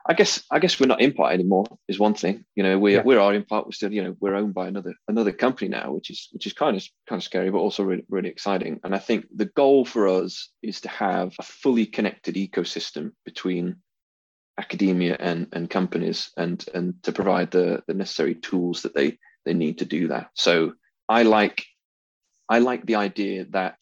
[0.05, 1.65] I guess, I guess we're not Impart anymore.
[1.87, 2.45] Is one thing.
[2.55, 3.03] You know, we're yeah.
[3.03, 3.65] we're our Impart.
[3.65, 6.53] We're still, you know, we're owned by another another company now, which is which is
[6.53, 8.79] kind of kind of scary, but also really really exciting.
[8.83, 13.77] And I think the goal for us is to have a fully connected ecosystem between
[14.57, 19.53] academia and and companies, and and to provide the the necessary tools that they they
[19.53, 20.29] need to do that.
[20.33, 20.73] So
[21.09, 21.65] I like
[22.49, 23.77] I like the idea that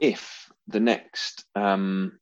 [0.00, 2.18] if the next um,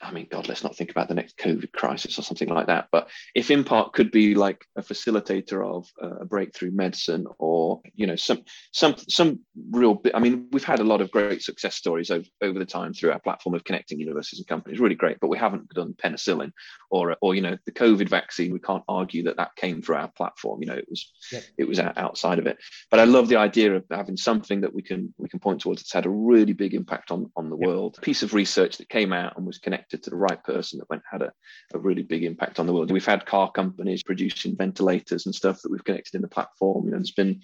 [0.00, 2.88] I mean, God, let's not think about the next COVID crisis or something like that.
[2.90, 8.06] But if Impart could be like a facilitator of uh, a breakthrough medicine, or you
[8.06, 8.42] know, some
[8.72, 9.40] some some
[9.70, 10.00] real.
[10.12, 13.12] I mean, we've had a lot of great success stories over, over the time through
[13.12, 14.80] our platform of connecting universities and companies.
[14.80, 16.52] Really great, but we haven't done penicillin
[16.90, 18.52] or or you know the COVID vaccine.
[18.52, 20.60] We can't argue that that came through our platform.
[20.62, 21.40] You know, it was yeah.
[21.58, 22.58] it was outside of it.
[22.90, 25.82] But I love the idea of having something that we can we can point towards
[25.82, 27.66] that's had a really big impact on on the yeah.
[27.66, 27.96] world.
[27.98, 30.78] A piece of research that came out and was connected connected to the right person
[30.78, 31.32] that went had a,
[31.74, 32.90] a really big impact on the world.
[32.90, 36.86] We've had car companies producing ventilators and stuff that we've connected in the platform.
[36.86, 37.40] You know, there's been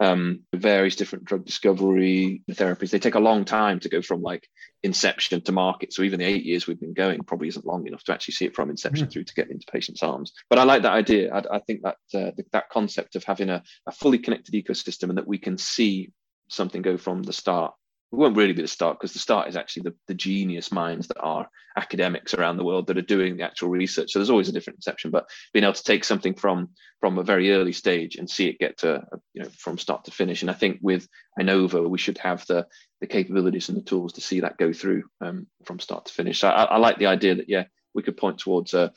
[0.00, 2.90] um, various different drug discovery therapies.
[2.90, 4.46] They take a long time to go from like
[4.82, 5.92] inception to market.
[5.92, 8.46] So even the eight years we've been going probably isn't long enough to actually see
[8.46, 9.12] it from inception mm.
[9.12, 10.32] through to get into patients' arms.
[10.50, 11.32] But I like that idea.
[11.32, 15.18] I, I think that uh, that concept of having a, a fully connected ecosystem and
[15.18, 16.12] that we can see
[16.48, 17.72] something go from the start
[18.14, 21.08] we won't really be the start because the start is actually the, the genius minds
[21.08, 24.12] that are academics around the world that are doing the actual research.
[24.12, 27.24] So there's always a different inception, but being able to take something from from a
[27.24, 30.42] very early stage and see it get to you know from start to finish.
[30.42, 31.08] And I think with
[31.38, 32.66] Inova, we should have the
[33.00, 36.40] the capabilities and the tools to see that go through um, from start to finish.
[36.40, 38.92] So I, I, like the idea that yeah, we could point towards a,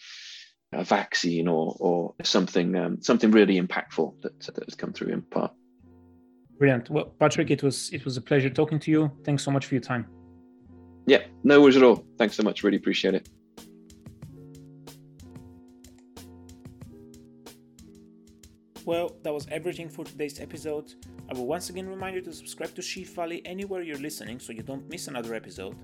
[0.71, 5.53] a vaccine or or something um, something really impactful that that has come through Impart.
[6.57, 6.89] Brilliant.
[6.89, 9.11] Well, Patrick, it was it was a pleasure talking to you.
[9.23, 10.07] Thanks so much for your time.
[11.05, 12.03] Yeah, no worries at all.
[12.17, 12.63] Thanks so much.
[12.63, 13.29] Really appreciate it.
[18.85, 20.93] Well, that was everything for today's episode.
[21.29, 24.53] I will once again remind you to subscribe to Sheaf Valley anywhere you're listening so
[24.53, 25.75] you don't miss another episode.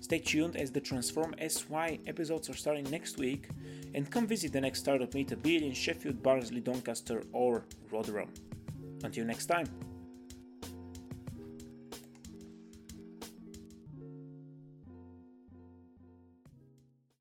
[0.00, 3.48] Stay tuned as the Transform SY episodes are starting next week,
[3.94, 8.28] and come visit the next startup meetup be it in Sheffield, Barnsley, Doncaster, or Rotherham.
[9.02, 9.66] Until next time.